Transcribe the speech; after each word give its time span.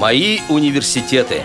Мои 0.00 0.38
университеты. 0.48 1.42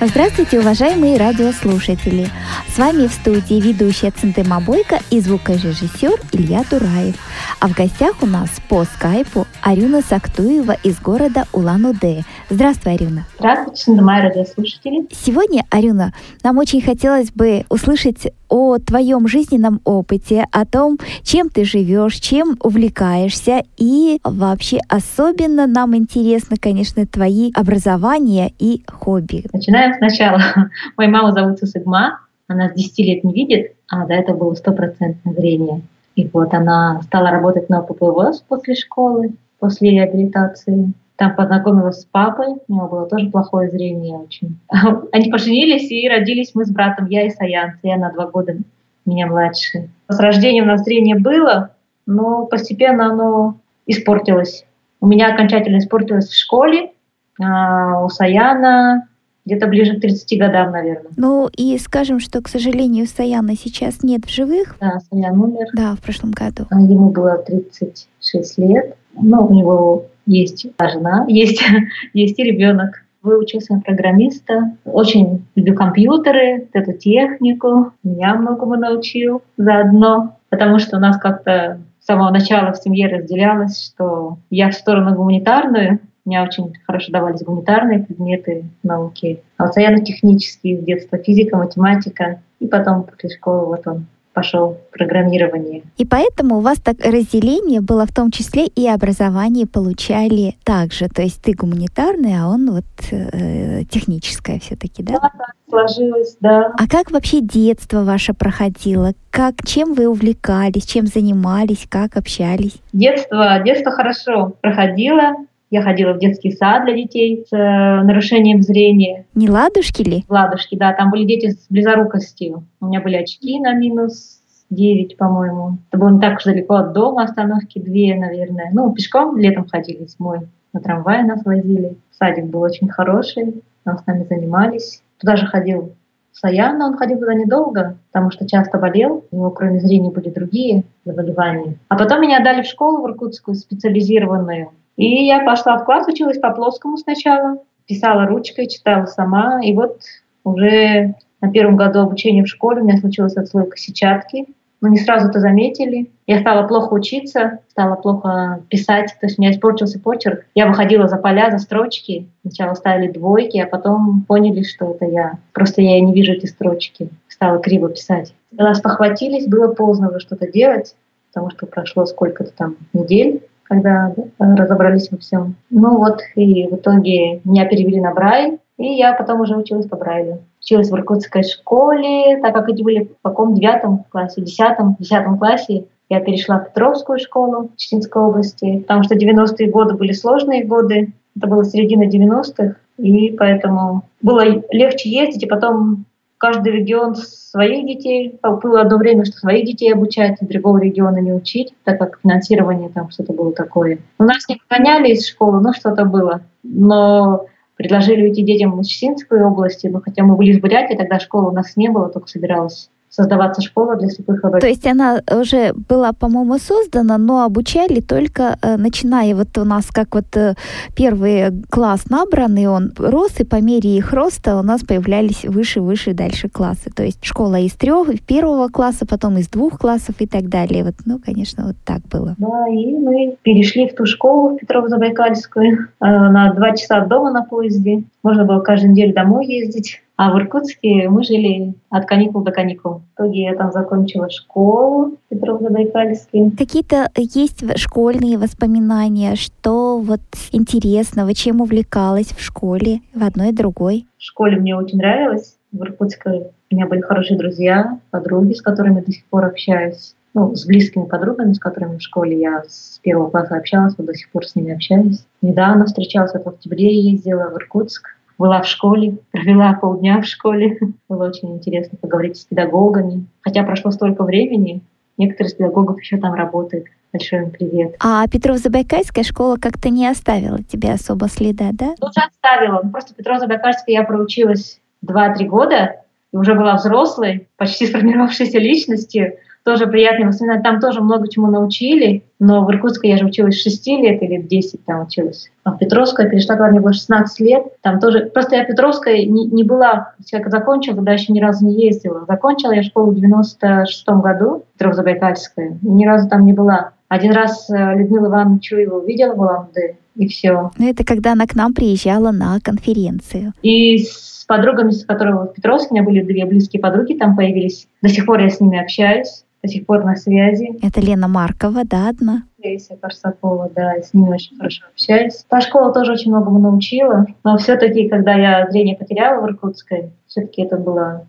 Здравствуйте, 0.00 0.60
уважаемые 0.60 1.16
радиослушатели! 1.16 2.30
С 2.76 2.78
вами 2.78 3.06
в 3.06 3.12
студии 3.14 3.58
ведущая 3.58 4.10
Центыма 4.10 4.60
Бойко 4.60 4.98
и 5.10 5.18
звукорежиссер 5.18 6.12
Илья 6.32 6.62
Тураев. 6.62 7.16
А 7.58 7.68
в 7.68 7.74
гостях 7.74 8.22
у 8.22 8.26
нас 8.26 8.50
по 8.68 8.84
скайпу 8.84 9.46
Арюна 9.62 10.02
Сактуева 10.02 10.76
из 10.82 11.00
города 11.00 11.46
Улан-Удэ. 11.54 12.20
Здравствуй, 12.50 12.92
Арюна. 12.92 13.24
Здравствуйте, 13.38 13.82
Центыма 13.82 14.20
радиослушатели. 14.20 15.06
Сегодня, 15.10 15.64
Арюна, 15.70 16.12
нам 16.44 16.58
очень 16.58 16.82
хотелось 16.82 17.30
бы 17.30 17.64
услышать 17.70 18.30
о 18.50 18.76
твоем 18.76 19.26
жизненном 19.26 19.80
опыте, 19.84 20.44
о 20.52 20.66
том, 20.66 20.98
чем 21.22 21.48
ты 21.48 21.64
живешь, 21.64 22.16
чем 22.16 22.58
увлекаешься. 22.60 23.62
И 23.78 24.20
вообще 24.22 24.80
особенно 24.90 25.66
нам 25.66 25.96
интересно, 25.96 26.58
конечно, 26.60 27.06
твои 27.06 27.52
образования 27.54 28.52
и 28.58 28.82
хобби. 28.86 29.46
Начинаем 29.50 29.94
сначала. 29.94 30.42
Моя 30.98 31.08
мама 31.08 31.32
зовут 31.32 31.58
Сусыгма, 31.58 32.20
она 32.48 32.68
с 32.68 32.74
10 32.74 32.98
лет 32.98 33.24
не 33.24 33.32
видит, 33.32 33.72
а 33.88 34.06
до 34.06 34.14
этого 34.14 34.36
было 34.36 34.54
стопроцентное 34.54 35.34
зрение. 35.34 35.82
И 36.14 36.28
вот 36.32 36.54
она 36.54 37.00
стала 37.02 37.30
работать 37.30 37.68
на 37.68 37.82
ППВОС 37.82 38.42
после 38.48 38.74
школы, 38.74 39.34
после 39.58 39.90
реабилитации. 39.90 40.92
Там 41.16 41.34
познакомилась 41.34 42.00
с 42.00 42.04
папой, 42.04 42.56
у 42.68 42.72
него 42.72 42.88
было 42.88 43.06
тоже 43.06 43.30
плохое 43.30 43.70
зрение 43.70 44.18
очень. 44.18 44.58
Они 45.12 45.30
поженились 45.30 45.90
и 45.90 46.08
родились 46.08 46.52
мы 46.54 46.64
с 46.64 46.70
братом, 46.70 47.06
я 47.06 47.26
и 47.26 47.30
Саян. 47.30 47.72
Я 47.82 47.96
на 47.96 48.12
два 48.12 48.26
года 48.26 48.56
меня 49.04 49.26
младше. 49.26 49.88
С 50.08 50.18
рождения 50.18 50.62
у 50.62 50.66
нас 50.66 50.82
зрение 50.82 51.18
было, 51.18 51.70
но 52.06 52.46
постепенно 52.46 53.06
оно 53.06 53.56
испортилось. 53.86 54.66
У 55.00 55.06
меня 55.06 55.32
окончательно 55.32 55.78
испортилось 55.78 56.28
в 56.28 56.38
школе, 56.38 56.92
а 57.40 58.04
у 58.04 58.08
Саяна 58.08 59.08
где-то 59.46 59.68
ближе 59.68 59.96
к 59.96 60.00
30 60.00 60.38
годам, 60.38 60.72
наверное. 60.72 61.10
Ну 61.16 61.48
и 61.56 61.78
скажем, 61.78 62.18
что, 62.20 62.42
к 62.42 62.48
сожалению, 62.48 63.06
Саяна 63.06 63.56
сейчас 63.56 64.02
нет 64.02 64.26
в 64.26 64.30
живых. 64.30 64.76
Да, 64.80 64.98
Саян 65.08 65.40
умер. 65.40 65.68
Да, 65.72 65.94
в 65.94 66.02
прошлом 66.02 66.32
году. 66.32 66.66
А 66.70 66.80
ему 66.80 67.10
было 67.10 67.38
36 67.38 68.58
лет. 68.58 68.96
Ну, 69.14 69.46
у 69.46 69.54
него 69.54 70.06
есть 70.26 70.66
жена, 70.78 71.24
есть, 71.28 71.62
есть 72.12 72.38
и 72.38 72.42
ребенок. 72.42 73.02
Выучился 73.22 73.74
на 73.74 73.80
программиста. 73.80 74.76
Очень 74.84 75.46
люблю 75.54 75.74
компьютеры, 75.74 76.68
эту 76.72 76.92
технику. 76.92 77.92
Меня 78.02 78.34
многому 78.34 78.76
научил 78.76 79.42
заодно. 79.56 80.36
Потому 80.48 80.78
что 80.78 80.96
у 80.96 81.00
нас 81.00 81.18
как-то 81.18 81.80
с 82.00 82.06
самого 82.06 82.30
начала 82.30 82.72
в 82.72 82.78
семье 82.78 83.08
разделялось, 83.08 83.84
что 83.84 84.38
я 84.50 84.70
в 84.70 84.74
сторону 84.74 85.16
гуманитарную, 85.16 85.98
мне 86.26 86.42
очень 86.42 86.74
хорошо 86.86 87.12
давались 87.12 87.42
гуманитарные 87.42 88.00
предметы 88.00 88.64
науки. 88.82 89.40
А 89.56 89.66
вот 89.66 89.74
технические 90.04 90.78
с 90.78 90.84
детства, 90.84 91.18
физика, 91.18 91.56
математика. 91.56 92.40
И 92.58 92.66
потом 92.66 93.04
после 93.04 93.30
школы 93.30 93.66
вот 93.66 93.86
он 93.86 94.06
пошел 94.36 94.76
программирование. 94.92 95.82
И 95.96 96.04
поэтому 96.04 96.58
у 96.58 96.60
вас 96.60 96.78
так 96.78 96.96
разделение 97.02 97.80
было 97.80 98.04
в 98.04 98.12
том 98.12 98.30
числе 98.30 98.66
и 98.66 98.86
образование 98.86 99.66
получали 99.66 100.56
также. 100.62 101.08
То 101.08 101.22
есть 101.22 101.40
ты 101.40 101.54
гуманитарный, 101.54 102.38
а 102.38 102.46
он 102.48 102.70
вот 102.70 102.84
э, 103.12 103.84
техническое 103.84 104.58
все-таки, 104.58 105.02
да? 105.02 105.14
Да, 105.14 105.20
так 105.20 105.54
сложилось, 105.70 106.36
да. 106.40 106.70
А 106.78 106.86
как 106.86 107.12
вообще 107.12 107.40
детство 107.40 108.02
ваше 108.02 108.34
проходило? 108.34 109.14
Как, 109.30 109.54
чем 109.64 109.94
вы 109.94 110.06
увлекались, 110.06 110.84
чем 110.84 111.06
занимались, 111.06 111.86
как 111.88 112.18
общались? 112.18 112.76
Детство, 112.92 113.58
детство 113.64 113.90
хорошо 113.90 114.52
проходило. 114.60 115.32
Я 115.76 115.82
ходила 115.82 116.14
в 116.14 116.18
детский 116.18 116.52
сад 116.52 116.86
для 116.86 116.94
детей 116.94 117.44
с 117.46 117.54
э, 117.54 118.02
нарушением 118.02 118.62
зрения. 118.62 119.26
Не 119.34 119.50
ладушки 119.50 120.00
ли? 120.00 120.24
Ладушки, 120.26 120.74
да. 120.74 120.94
Там 120.94 121.10
были 121.10 121.24
дети 121.24 121.50
с 121.50 121.66
близорукостью. 121.68 122.64
У 122.80 122.86
меня 122.86 123.02
были 123.02 123.16
очки 123.16 123.60
на 123.60 123.74
минус 123.74 124.40
9, 124.70 125.18
по-моему. 125.18 125.76
Это 125.90 126.00
было 126.00 126.08
не 126.08 126.18
так 126.18 126.38
уж 126.38 126.44
далеко 126.44 126.76
от 126.76 126.94
дома, 126.94 127.24
остановки 127.24 127.78
две, 127.78 128.14
наверное. 128.14 128.70
Ну, 128.72 128.90
пешком 128.94 129.36
летом 129.36 129.68
ходили 129.68 130.06
зимой. 130.06 130.48
На 130.72 130.80
трамвае 130.80 131.24
нас 131.24 131.44
возили. 131.44 131.98
Садик 132.10 132.46
был 132.46 132.62
очень 132.62 132.88
хороший, 132.88 133.62
там 133.84 133.98
с 133.98 134.06
нами 134.06 134.24
занимались. 134.30 135.02
Туда 135.18 135.36
же 135.36 135.44
ходил 135.44 135.92
Саян, 136.32 136.78
но 136.78 136.86
он 136.86 136.96
ходил 136.96 137.18
туда 137.18 137.34
недолго, 137.34 137.98
потому 138.12 138.30
что 138.30 138.48
часто 138.48 138.78
болел. 138.78 139.26
У 139.30 139.36
него, 139.36 139.50
кроме 139.50 139.80
зрения, 139.80 140.10
были 140.10 140.30
другие 140.30 140.84
заболевания. 141.04 141.76
А 141.88 141.98
потом 141.98 142.22
меня 142.22 142.38
отдали 142.38 142.62
в 142.62 142.66
школу 142.66 143.02
в 143.02 143.10
Иркутскую 143.10 143.54
специализированную. 143.56 144.70
И 144.96 145.26
я 145.26 145.44
пошла 145.44 145.78
в 145.78 145.84
класс, 145.84 146.08
училась 146.08 146.38
по 146.38 146.50
плоскому 146.50 146.96
сначала, 146.96 147.58
писала 147.86 148.26
ручкой, 148.26 148.66
читала 148.66 149.06
сама. 149.06 149.60
И 149.62 149.74
вот 149.74 150.00
уже 150.44 151.14
на 151.40 151.50
первом 151.50 151.76
году 151.76 152.00
обучения 152.00 152.44
в 152.44 152.48
школе 152.48 152.80
у 152.80 152.84
меня 152.84 152.98
случилась 152.98 153.36
отслойка 153.36 153.76
сетчатки. 153.76 154.46
Мы 154.82 154.90
не 154.90 154.98
сразу 154.98 155.28
это 155.28 155.40
заметили. 155.40 156.10
Я 156.26 156.40
стала 156.40 156.66
плохо 156.66 156.92
учиться, 156.92 157.60
стала 157.70 157.96
плохо 157.96 158.62
писать, 158.68 159.14
то 159.20 159.26
есть 159.26 159.38
у 159.38 159.42
меня 159.42 159.52
испортился 159.52 159.98
почерк. 159.98 160.44
Я 160.54 160.66
выходила 160.66 161.08
за 161.08 161.16
поля, 161.16 161.50
за 161.50 161.58
строчки. 161.58 162.28
Сначала 162.42 162.74
ставили 162.74 163.10
двойки, 163.10 163.58
а 163.58 163.66
потом 163.66 164.24
поняли, 164.28 164.62
что 164.62 164.92
это 164.92 165.06
я. 165.06 165.38
Просто 165.52 165.80
я 165.80 165.98
не 166.00 166.12
вижу 166.12 166.32
эти 166.32 166.46
строчки. 166.46 167.08
Стала 167.28 167.58
криво 167.58 167.88
писать. 167.88 168.34
Когда 168.50 168.74
спохватились, 168.74 169.46
было 169.46 169.72
поздно 169.72 170.10
уже 170.10 170.20
что-то 170.20 170.50
делать, 170.50 170.94
потому 171.32 171.50
что 171.50 171.66
прошло 171.66 172.04
сколько-то 172.04 172.52
там 172.52 172.76
недель 172.92 173.42
когда 173.68 174.14
разобрались 174.38 175.10
во 175.10 175.18
всем. 175.18 175.56
Ну 175.70 175.98
вот, 175.98 176.20
и 176.34 176.66
в 176.66 176.76
итоге 176.76 177.40
меня 177.44 177.66
перевели 177.66 178.00
на 178.00 178.12
Брайль, 178.12 178.58
и 178.78 178.86
я 178.86 179.14
потом 179.14 179.40
уже 179.40 179.56
училась 179.56 179.86
по 179.86 179.96
Брайлю. 179.96 180.42
Училась 180.60 180.90
в 180.90 180.94
иркутской 180.94 181.42
школе, 181.42 182.38
так 182.40 182.54
как 182.54 182.68
эти 182.68 182.82
были 182.82 183.04
в 183.04 183.28
каком 183.28 183.54
девятом 183.54 184.04
классе, 184.10 184.42
десятом, 184.42 184.96
десятом 184.98 185.38
классе. 185.38 185.84
Я 186.08 186.20
перешла 186.20 186.58
в 186.58 186.66
Петровскую 186.66 187.18
школу 187.18 187.68
в 187.68 187.76
Читинской 187.76 188.22
области, 188.22 188.78
потому 188.80 189.02
что 189.02 189.16
90-е 189.16 189.70
годы 189.70 189.94
были 189.94 190.12
сложные 190.12 190.64
годы. 190.64 191.12
Это 191.36 191.46
было 191.48 191.64
середина 191.64 192.04
90-х, 192.04 192.76
и 192.98 193.36
поэтому 193.36 194.04
было 194.22 194.44
легче 194.70 195.10
ездить, 195.10 195.42
и 195.42 195.48
потом 195.48 196.06
каждый 196.38 196.72
регион 196.72 197.14
своих 197.14 197.86
детей. 197.86 198.38
Было 198.42 198.82
одно 198.82 198.98
время, 198.98 199.24
что 199.24 199.38
своих 199.38 199.66
детей 199.66 199.92
обучать, 199.92 200.38
а 200.40 200.44
другого 200.44 200.78
региона 200.78 201.18
не 201.18 201.32
учить, 201.32 201.74
так 201.84 201.98
как 201.98 202.20
финансирование 202.22 202.88
там 202.88 203.10
что-то 203.10 203.32
было 203.32 203.52
такое. 203.52 203.98
У 204.18 204.24
нас 204.24 204.48
не 204.48 204.60
гоняли 204.70 205.12
из 205.12 205.26
школы, 205.26 205.60
ну 205.60 205.72
что-то 205.72 206.04
было. 206.04 206.42
Но 206.62 207.46
предложили 207.76 208.22
уйти 208.22 208.42
детям 208.42 208.80
из 208.80 208.86
Чесинской 208.86 209.42
области, 209.44 209.86
но 209.86 210.00
хотя 210.00 210.24
мы 210.24 210.36
были 210.36 210.52
из 210.52 210.60
Бурятии, 210.60 210.96
тогда 210.96 211.18
школы 211.20 211.50
у 211.50 211.54
нас 211.54 211.76
не 211.76 211.88
было, 211.88 212.08
только 212.08 212.28
собиралась 212.28 212.90
создаваться 213.16 213.62
школа 213.62 213.96
для 213.96 214.08
слепых 214.08 214.44
образований. 214.44 214.60
То 214.60 214.66
есть 214.66 214.86
она 214.86 215.20
уже 215.40 215.72
была, 215.88 216.12
по-моему, 216.12 216.58
создана, 216.58 217.16
но 217.16 217.44
обучали 217.44 218.00
только 218.00 218.58
э, 218.60 218.76
начиная 218.76 219.34
вот 219.34 219.56
у 219.56 219.64
нас 219.64 219.86
как 219.86 220.14
вот 220.14 220.36
э, 220.36 220.54
первый 220.94 221.62
класс 221.70 222.10
набранный, 222.10 222.66
он 222.66 222.92
рос, 222.98 223.40
и 223.40 223.44
по 223.44 223.56
мере 223.62 223.96
их 223.96 224.12
роста 224.12 224.58
у 224.58 224.62
нас 224.62 224.82
появлялись 224.82 225.44
выше, 225.44 225.80
выше, 225.80 226.12
дальше 226.12 226.50
классы. 226.50 226.90
То 226.94 227.04
есть 227.04 227.24
школа 227.24 227.58
из 227.58 227.72
трех, 227.72 228.20
первого 228.20 228.68
класса, 228.68 229.06
потом 229.06 229.38
из 229.38 229.48
двух 229.48 229.78
классов 229.78 230.16
и 230.18 230.26
так 230.26 230.50
далее. 230.50 230.84
Вот, 230.84 230.94
ну, 231.06 231.18
конечно, 231.18 231.68
вот 231.68 231.76
так 231.86 232.02
было. 232.12 232.34
Да, 232.36 232.68
и 232.68 232.92
мы 232.92 233.36
перешли 233.42 233.88
в 233.88 233.94
ту 233.94 234.04
школу, 234.04 234.50
в 234.50 234.62
Петрово-Забайкальскую, 234.62 235.72
э, 235.72 236.06
на 236.06 236.52
два 236.52 236.76
часа 236.76 236.98
от 236.98 237.08
дома 237.08 237.30
на 237.30 237.44
поезде. 237.44 238.04
Можно 238.22 238.44
было 238.44 238.60
каждую 238.60 238.92
неделю 238.92 239.14
домой 239.14 239.46
ездить. 239.46 240.02
А 240.16 240.32
в 240.32 240.38
Иркутске 240.38 241.10
мы 241.10 241.22
жили 241.24 241.74
от 241.90 242.06
каникул 242.06 242.42
до 242.42 242.50
каникул. 242.50 243.02
В 243.16 243.20
итоге 243.20 243.42
я 243.42 243.54
там 243.54 243.70
закончила 243.70 244.30
школу 244.30 245.18
Петрово-Забайкальский. 245.30 246.56
Какие-то 246.56 247.10
есть 247.16 247.62
школьные 247.78 248.38
воспоминания, 248.38 249.34
что 249.36 249.98
вот 249.98 250.22
интересного, 250.52 251.34
чем 251.34 251.60
увлекалась 251.60 252.28
в 252.28 252.40
школе, 252.40 253.00
в 253.14 253.22
одной 253.22 253.50
и 253.50 253.52
другой? 253.52 254.06
В 254.16 254.22
школе 254.22 254.58
мне 254.58 254.74
очень 254.74 254.96
нравилось. 254.98 255.56
В 255.70 255.82
Иркутске 255.82 256.50
у 256.70 256.74
меня 256.74 256.86
были 256.86 257.02
хорошие 257.02 257.36
друзья, 257.36 257.98
подруги, 258.10 258.54
с 258.54 258.62
которыми 258.62 259.02
до 259.02 259.12
сих 259.12 259.24
пор 259.26 259.44
общаюсь. 259.44 260.14
Ну, 260.32 260.54
с 260.54 260.66
близкими 260.66 261.04
подругами, 261.04 261.52
с 261.52 261.58
которыми 261.58 261.98
в 261.98 262.02
школе 262.02 262.38
я 262.38 262.62
с 262.66 263.00
первого 263.02 263.30
класса 263.30 263.56
общалась, 263.56 263.94
вот 263.96 264.06
до 264.06 264.14
сих 264.14 264.30
пор 264.30 264.46
с 264.46 264.54
ними 264.54 264.72
общаюсь. 264.72 265.24
Недавно 265.42 265.84
встречалась, 265.84 266.32
вот 266.34 266.44
в 266.44 266.48
октябре 266.48 266.94
ездила 266.94 267.50
в 267.50 267.56
Иркутск 267.56 268.15
была 268.38 268.62
в 268.62 268.66
школе, 268.66 269.18
провела 269.30 269.74
полдня 269.74 270.20
в 270.20 270.26
школе. 270.26 270.78
Было 271.08 271.28
очень 271.28 271.54
интересно 271.54 271.98
поговорить 272.00 272.36
с 272.36 272.44
педагогами. 272.44 273.26
Хотя 273.40 273.62
прошло 273.62 273.90
столько 273.90 274.24
времени, 274.24 274.82
некоторые 275.16 275.50
из 275.50 275.54
педагогов 275.54 276.00
еще 276.00 276.18
там 276.18 276.34
работают. 276.34 276.86
Большой 277.12 277.44
им 277.44 277.50
привет. 277.50 277.96
А 278.00 278.26
Петров-Забайкальская 278.26 279.24
школа 279.24 279.56
как-то 279.56 279.88
не 279.88 280.06
оставила 280.06 280.62
тебе 280.62 280.92
особо 280.92 281.28
следа, 281.28 281.70
да? 281.72 281.94
Тоже 281.98 282.26
оставила. 282.28 282.78
Просто 282.92 283.14
Петров-Забайкальская 283.14 283.94
я 283.94 284.02
проучилась 284.02 284.80
2-3 285.04 285.44
года 285.46 286.02
и 286.32 286.36
уже 286.36 286.54
была 286.54 286.76
взрослой, 286.76 287.48
почти 287.56 287.86
сформировавшейся 287.86 288.58
личностью. 288.58 289.36
Тоже 289.66 289.88
приятные 289.88 290.28
воспоминания. 290.28 290.62
Там 290.62 290.80
тоже 290.80 291.00
много 291.00 291.28
чему 291.28 291.48
научили, 291.48 292.22
но 292.38 292.64
в 292.64 292.70
Иркутске 292.70 293.10
я 293.10 293.16
же 293.16 293.26
училась 293.26 293.60
6 293.60 293.86
лет 293.88 294.22
или 294.22 294.40
10 294.40 294.84
там 294.84 295.02
училась. 295.02 295.50
А 295.64 295.72
в 295.72 295.78
Петровской 295.78 296.30
перешла, 296.30 296.54
когда 296.54 296.70
мне 296.70 296.80
было 296.80 296.92
16 296.92 297.40
лет. 297.40 297.64
Там 297.82 297.98
тоже... 297.98 298.26
Просто 298.26 298.54
я 298.54 298.62
в 298.62 298.68
Петровской 298.68 299.26
не, 299.26 299.44
не 299.46 299.64
была, 299.64 300.12
я 300.30 300.48
закончила, 300.48 300.96
туда 300.96 301.14
еще 301.14 301.32
ни 301.32 301.40
разу 301.40 301.66
не 301.66 301.84
ездила. 301.84 302.24
Закончила 302.28 302.70
я 302.70 302.84
школу 302.84 303.10
в 303.10 303.16
96 303.16 304.06
году, 304.08 304.64
Петров-Забайкальская, 304.78 305.78
и 305.82 305.88
ни 305.88 306.06
разу 306.06 306.28
там 306.28 306.46
не 306.46 306.52
была. 306.52 306.92
Один 307.08 307.32
раз 307.32 307.68
э, 307.68 307.96
Людмила 307.96 308.28
Ивановна 308.28 308.60
Чуева 308.60 309.00
увидела 309.00 309.34
в 309.34 309.40
Улан-Удэ, 309.40 309.96
и 310.14 310.28
все. 310.28 310.70
Ну, 310.78 310.88
это 310.88 311.04
когда 311.04 311.32
она 311.32 311.46
к 311.48 311.56
нам 311.56 311.74
приезжала 311.74 312.30
на 312.30 312.60
конференцию. 312.60 313.52
И 313.62 313.98
с 313.98 314.44
подругами, 314.46 314.90
с 314.90 315.04
которыми 315.04 315.48
в 315.48 315.54
Петровске, 315.54 315.88
у 315.90 315.94
меня 315.94 316.04
были 316.04 316.22
две 316.22 316.46
близкие 316.46 316.80
подруги, 316.80 317.14
там 317.14 317.34
появились. 317.34 317.88
До 318.00 318.08
сих 318.08 318.26
пор 318.26 318.40
я 318.40 318.48
с 318.48 318.60
ними 318.60 318.80
общаюсь 318.80 319.42
до 319.66 319.72
сих 319.72 319.86
пор 319.86 320.04
на 320.04 320.16
связи. 320.16 320.78
Это 320.82 321.00
Лена 321.00 321.28
Маркова, 321.28 321.82
да, 321.84 322.08
одна? 322.08 322.44
Леся 322.62 322.96
Корсакова, 322.96 323.70
да, 323.74 323.94
с 324.00 324.14
ними 324.14 324.30
очень 324.30 324.56
хорошо 324.56 324.84
общаюсь. 324.92 325.44
Та 325.48 325.60
школа 325.60 325.92
тоже 325.92 326.12
очень 326.12 326.30
многому 326.30 326.58
научила, 326.58 327.26
но 327.44 327.58
все-таки, 327.58 328.08
когда 328.08 328.34
я 328.34 328.70
зрение 328.70 328.96
потеряла 328.96 329.40
в 329.40 329.46
Иркутской, 329.46 330.10
все-таки 330.26 330.62
это 330.62 330.76
была 330.76 331.22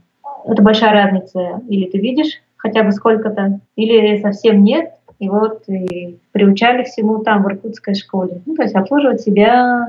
это 0.45 0.61
большая 0.61 0.93
разница. 0.93 1.61
Или 1.67 1.89
ты 1.89 1.97
видишь 1.99 2.41
хотя 2.55 2.83
бы 2.83 2.91
сколько-то, 2.91 3.59
или 3.75 4.21
совсем 4.21 4.63
нет. 4.63 4.93
И 5.19 5.29
вот 5.29 5.63
и 5.67 6.19
приучали 6.31 6.83
всему 6.83 7.23
там, 7.23 7.43
в 7.43 7.47
иркутской 7.47 7.95
школе. 7.95 8.41
Ну, 8.45 8.55
то 8.55 8.61
есть 8.61 8.75
обслуживать 8.75 9.21
себя, 9.21 9.87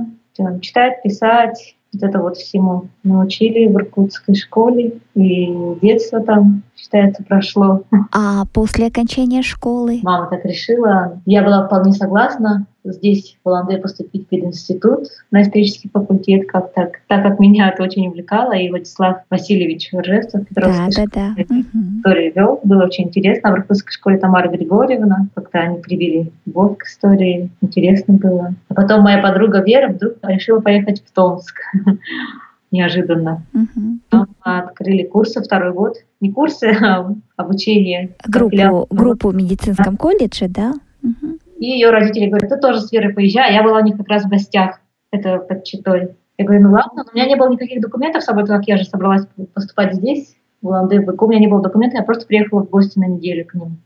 читать, 0.63 1.03
писать, 1.03 1.77
вот 1.93 2.03
это 2.03 2.19
вот 2.21 2.37
всему 2.37 2.89
научили 3.03 3.67
в 3.67 3.77
иркутской 3.77 4.35
школе. 4.35 4.95
И 5.15 5.55
детство 5.83 6.21
там 6.21 6.63
считается, 6.77 7.23
прошло. 7.25 7.83
А 8.13 8.45
после 8.53 8.87
окончания 8.87 9.43
школы? 9.43 10.01
Мама 10.03 10.29
так 10.31 10.45
решила. 10.45 11.21
Я 11.27 11.43
была 11.43 11.67
вполне 11.67 11.93
согласна 11.93 12.67
здесь, 12.85 13.37
в 13.43 13.49
Уланде, 13.49 13.79
поступить 13.79 14.27
в 14.27 14.29
пединститут 14.29 15.09
на 15.31 15.43
исторический 15.43 15.89
факультет, 15.89 16.49
как 16.49 16.73
так, 16.73 17.01
так 17.07 17.23
как 17.23 17.39
меня 17.39 17.71
это 17.71 17.83
очень 17.83 18.09
увлекало, 18.09 18.53
и 18.53 18.71
Владислав 18.71 19.19
Васильевич 19.31 19.91
Ржевцев, 19.93 20.47
Петровской 20.49 21.07
да, 21.13 21.35
да, 21.35 21.35
да. 21.37 21.63
историю 21.99 22.33
вел. 22.35 22.61
Было 22.65 22.85
очень 22.85 23.05
интересно. 23.05 23.53
В 23.53 23.57
Иркутской 23.57 23.93
школе 23.93 24.19
Тамара 24.19 24.49
Григорьевна, 24.49 25.27
как-то 25.35 25.59
они 25.59 25.79
привели 25.79 26.33
любовь 26.47 26.79
к 26.79 26.85
истории. 26.85 27.51
Интересно 27.61 28.15
было. 28.15 28.55
А 28.69 28.75
потом 28.75 29.03
моя 29.03 29.21
подруга 29.21 29.63
Вера 29.63 29.89
вдруг 29.89 30.15
решила 30.23 30.61
поехать 30.61 31.03
в 31.05 31.13
Томск 31.13 31.57
неожиданно. 32.71 33.43
Угу. 33.55 34.27
Открыли 34.43 35.05
курсы 35.05 35.43
второй 35.43 35.73
год. 35.73 35.97
Не 36.21 36.33
курсы, 36.33 36.71
а 36.83 37.15
обучение. 37.37 38.17
Группу, 38.27 38.87
группу 38.91 39.29
в 39.31 39.35
медицинском 39.35 39.97
колледже, 39.97 40.49
да? 40.49 40.75
Угу. 41.03 41.39
И 41.59 41.67
ее 41.67 41.91
родители 41.91 42.27
говорят, 42.27 42.51
ты 42.51 42.57
тоже 42.57 42.81
с 42.81 42.93
Верой 42.93 43.13
поезжай. 43.13 43.55
Я 43.55 43.63
была 43.63 43.81
у 43.81 43.85
них 43.85 43.97
как 43.97 44.09
раз 44.09 44.25
в 44.25 44.29
гостях. 44.29 44.81
Это 45.11 45.39
под 45.39 45.65
Читой. 45.65 46.17
Я 46.37 46.45
говорю, 46.45 46.63
ну 46.63 46.71
ладно, 46.71 47.03
но 47.03 47.11
у 47.13 47.17
меня 47.17 47.27
не 47.27 47.35
было 47.35 47.51
никаких 47.51 47.81
документов 47.81 48.23
с 48.23 48.27
собой, 48.27 48.47
так 48.47 48.59
как 48.59 48.69
я 48.69 48.77
же 48.77 48.85
собралась 48.85 49.27
поступать 49.55 49.95
здесь, 49.95 50.37
в 50.63 50.69
Улан-Удэ. 50.69 51.01
У 51.01 51.27
меня 51.27 51.41
не 51.41 51.49
было 51.49 51.61
документов, 51.61 51.99
я 51.99 52.05
просто 52.05 52.27
приехала 52.27 52.63
в 52.63 52.71
гости 52.71 52.99
на 52.99 53.07
неделю 53.07 53.45
к 53.45 53.55
ним 53.55 53.79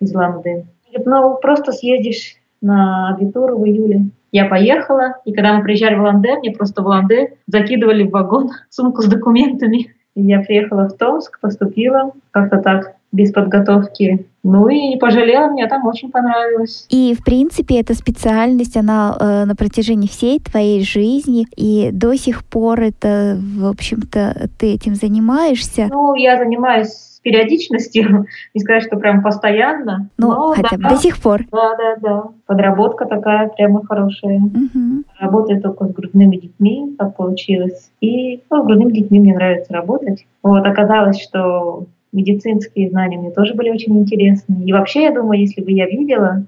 из 0.00 0.12
Улан-Удэ. 0.14 0.64
Ну, 1.04 1.38
просто 1.40 1.70
съездишь 1.70 2.34
на 2.60 3.14
абитуру 3.14 3.58
в 3.58 3.64
июле. 3.64 4.10
Я 4.32 4.46
поехала, 4.46 5.16
и 5.24 5.32
когда 5.32 5.54
мы 5.54 5.62
приезжали 5.62 5.96
в 5.96 6.02
Ланде, 6.02 6.36
мне 6.36 6.52
просто 6.52 6.82
в 6.82 6.86
Ланде 6.86 7.34
закидывали 7.46 8.04
в 8.04 8.10
вагон 8.10 8.50
сумку 8.70 9.02
с 9.02 9.06
документами. 9.06 9.94
И 10.14 10.22
я 10.22 10.40
приехала 10.40 10.88
в 10.88 10.96
Томск, 10.96 11.40
поступила 11.40 12.12
как-то 12.32 12.58
так, 12.58 12.96
без 13.12 13.32
подготовки. 13.32 14.26
Ну 14.42 14.68
и 14.68 14.88
не 14.88 14.96
пожалела, 14.96 15.48
мне 15.48 15.66
там 15.66 15.86
очень 15.86 16.10
понравилось. 16.10 16.86
И, 16.90 17.14
в 17.18 17.24
принципе, 17.24 17.80
эта 17.80 17.94
специальность, 17.94 18.76
она 18.76 19.16
э, 19.18 19.44
на 19.44 19.56
протяжении 19.56 20.06
всей 20.06 20.38
твоей 20.38 20.82
жизни, 20.82 21.46
и 21.56 21.90
до 21.92 22.14
сих 22.16 22.44
пор 22.44 22.80
это, 22.80 23.38
в 23.38 23.66
общем-то, 23.66 24.48
ты 24.58 24.74
этим 24.74 24.94
занимаешься? 24.94 25.88
Ну, 25.90 26.14
я 26.14 26.38
занимаюсь 26.38 27.09
с 27.20 27.22
периодичностью, 27.22 28.26
не 28.54 28.60
сказать, 28.60 28.82
что 28.84 28.96
прям 28.96 29.22
постоянно. 29.22 30.08
Ну, 30.16 30.28
но, 30.28 30.52
хотя 30.54 30.76
бы 30.76 30.82
да, 30.82 30.88
до 30.90 30.96
сих 30.96 31.18
пор. 31.18 31.42
Да, 31.52 31.76
да, 31.76 31.96
да. 32.00 32.24
Подработка 32.46 33.04
такая 33.04 33.48
прямо 33.48 33.84
хорошая. 33.84 34.38
Угу. 34.38 35.04
Работаю 35.18 35.60
только 35.60 35.86
с 35.86 35.92
грудными 35.92 36.36
детьми, 36.36 36.94
как 36.98 37.16
получилось. 37.16 37.90
И 38.00 38.42
ну, 38.50 38.62
с 38.62 38.66
грудными 38.66 38.92
детьми 38.92 39.20
мне 39.20 39.34
нравится 39.34 39.72
работать. 39.72 40.26
Вот, 40.42 40.64
оказалось, 40.66 41.20
что 41.20 41.86
медицинские 42.12 42.90
знания 42.90 43.18
мне 43.18 43.30
тоже 43.30 43.54
были 43.54 43.70
очень 43.70 43.98
интересны. 43.98 44.64
И 44.64 44.72
вообще, 44.72 45.04
я 45.04 45.12
думаю, 45.12 45.40
если 45.40 45.62
бы 45.62 45.70
я 45.72 45.86
видела, 45.86 46.44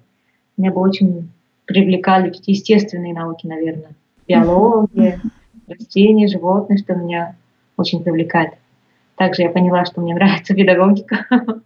меня 0.57 0.73
бы 0.73 0.81
очень 0.81 1.29
привлекали 1.67 2.33
естественные 2.47 3.15
науки, 3.15 3.47
наверное. 3.47 3.93
Биология, 4.27 5.21
растения, 5.69 6.29
животные, 6.29 6.79
что 6.79 6.95
меня 6.95 7.37
очень 7.77 8.03
привлекает. 8.03 8.55
Также 9.17 9.43
я 9.43 9.51
поняла, 9.51 9.85
что 9.85 10.01
мне 10.01 10.15
нравится 10.15 10.55
педагогика. 10.55 11.27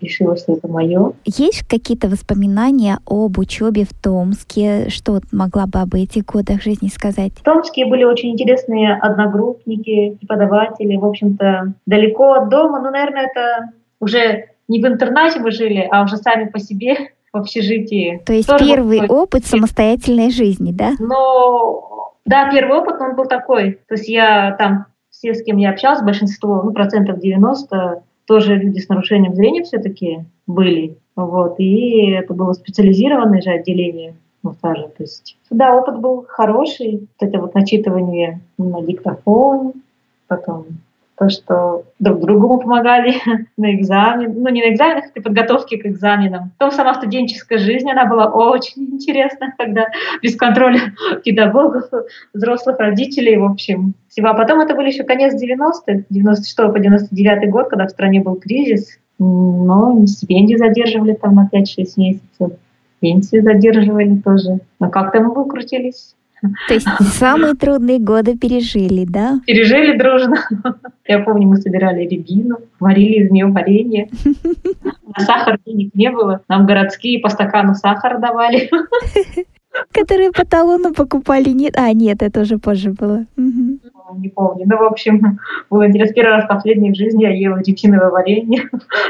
Решила, 0.00 0.34
что 0.36 0.54
это 0.54 0.66
мое. 0.66 1.12
Есть 1.26 1.68
какие-то 1.68 2.08
воспоминания 2.08 2.98
об 3.06 3.38
учебе 3.38 3.84
в 3.84 3.92
Томске? 3.92 4.88
Что 4.88 5.20
могла 5.30 5.66
бы 5.66 5.80
об 5.80 5.94
этих 5.94 6.24
годах 6.24 6.62
жизни 6.62 6.88
сказать? 6.88 7.32
В 7.36 7.42
Томске 7.42 7.84
были 7.84 8.04
очень 8.04 8.30
интересные 8.30 8.94
одногруппники, 8.94 10.16
преподаватели. 10.18 10.96
В 10.96 11.04
общем-то, 11.04 11.74
далеко 11.84 12.32
от 12.32 12.48
дома. 12.48 12.80
Ну, 12.80 12.90
наверное, 12.90 13.26
это 13.26 13.72
уже 14.00 14.46
не 14.68 14.82
в 14.82 14.86
интернате 14.86 15.40
мы 15.40 15.50
жили, 15.50 15.86
а 15.90 16.02
уже 16.02 16.16
сами 16.16 16.48
по 16.48 16.58
себе 16.58 17.10
в 17.32 17.36
общежитии. 17.36 18.22
То 18.24 18.32
есть 18.32 18.48
Тоже 18.48 18.64
первый 18.64 19.06
был... 19.06 19.22
опыт 19.22 19.44
самостоятельной 19.44 20.30
жизни, 20.30 20.72
да? 20.72 20.92
Но 20.98 22.14
да, 22.24 22.50
первый 22.50 22.78
опыт, 22.78 23.00
он 23.00 23.16
был 23.16 23.26
такой. 23.26 23.80
То 23.88 23.94
есть 23.94 24.08
я 24.08 24.54
там 24.58 24.86
все, 25.20 25.34
с 25.34 25.42
кем 25.42 25.58
я 25.58 25.70
общалась, 25.70 26.02
большинство, 26.02 26.62
ну, 26.62 26.72
процентов 26.72 27.20
90, 27.20 28.02
тоже 28.24 28.56
люди 28.56 28.78
с 28.78 28.88
нарушением 28.88 29.34
зрения 29.34 29.62
все-таки 29.62 30.24
были. 30.46 30.96
Вот, 31.14 31.56
и 31.58 32.10
это 32.12 32.32
было 32.32 32.54
специализированное 32.54 33.42
же 33.42 33.50
отделение 33.50 34.14
массажа. 34.42 34.88
То 34.88 35.02
есть, 35.02 35.36
да, 35.50 35.76
опыт 35.76 36.00
был 36.00 36.24
хороший. 36.26 37.06
Вот 37.20 37.28
это 37.28 37.38
вот 37.38 37.54
начитывание 37.54 38.40
на 38.56 38.80
диктофон, 38.80 39.74
потом 40.26 40.64
то, 41.20 41.28
что 41.28 41.84
друг 41.98 42.20
другу 42.20 42.48
мы 42.48 42.60
помогали 42.60 43.16
на 43.58 43.74
экзамен, 43.74 44.42
ну 44.42 44.48
не 44.48 44.62
на 44.62 44.72
экзаменах, 44.72 45.04
а 45.04 45.12
при 45.12 45.20
подготовке 45.20 45.76
к 45.76 45.84
экзаменам. 45.84 46.52
Потом 46.58 46.74
сама 46.74 46.94
студенческая 46.94 47.58
жизнь, 47.58 47.90
она 47.90 48.06
была 48.06 48.28
очень 48.28 48.84
интересна, 48.94 49.52
когда 49.58 49.88
без 50.22 50.34
контроля 50.34 50.80
педагогов, 51.24 51.84
взрослых 52.32 52.78
родителей, 52.78 53.36
в 53.36 53.44
общем, 53.44 53.92
всего. 54.08 54.28
А 54.28 54.34
потом 54.34 54.60
это 54.60 54.74
были 54.74 54.88
еще 54.88 55.04
конец 55.04 55.34
90-х, 55.34 56.04
96 56.08 56.56
по 56.56 56.78
99 56.78 57.50
год, 57.50 57.68
когда 57.68 57.86
в 57.86 57.90
стране 57.90 58.22
был 58.22 58.36
кризис, 58.36 58.98
но 59.18 60.06
стипендии 60.06 60.56
задерживали 60.56 61.12
там 61.12 61.34
на 61.34 61.50
5-6 61.52 61.84
месяцев, 61.98 62.52
пенсии 63.00 63.40
задерживали 63.40 64.16
тоже. 64.16 64.60
Но 64.78 64.88
как-то 64.88 65.20
мы 65.20 65.34
выкрутились. 65.34 66.14
То 66.68 66.74
есть 66.74 66.86
самые 67.18 67.54
трудные 67.54 67.98
годы 67.98 68.36
пережили, 68.36 69.04
да? 69.04 69.40
Пережили 69.46 69.96
дружно. 69.96 70.36
Я 71.06 71.20
помню, 71.20 71.48
мы 71.48 71.56
собирали 71.56 72.06
рябину, 72.06 72.58
варили 72.78 73.24
из 73.24 73.30
нее 73.30 73.46
варенье. 73.46 74.08
На 75.16 75.24
сахар 75.24 75.58
денег 75.66 75.94
не 75.94 76.10
было. 76.10 76.42
Нам 76.48 76.66
городские 76.66 77.20
по 77.20 77.28
стакану 77.28 77.74
сахара 77.74 78.18
давали. 78.18 78.70
Которые 79.92 80.32
по 80.32 80.44
талону 80.44 80.92
покупали. 80.92 81.50
Нет, 81.50 81.74
а, 81.76 81.92
нет, 81.92 82.22
это 82.22 82.40
уже 82.40 82.58
позже 82.58 82.90
было. 82.92 83.26
Не 83.36 84.28
помню. 84.28 84.66
Ну, 84.66 84.78
в 84.78 84.84
общем, 84.84 85.38
было 85.68 85.86
интересно. 85.86 86.14
Первый 86.14 86.36
раз 86.36 86.46
последний 86.48 86.90
в 86.90 86.96
жизни 86.96 87.22
я 87.22 87.30
ела 87.30 87.58
рябиновое 87.58 88.10
варенье. 88.10 88.68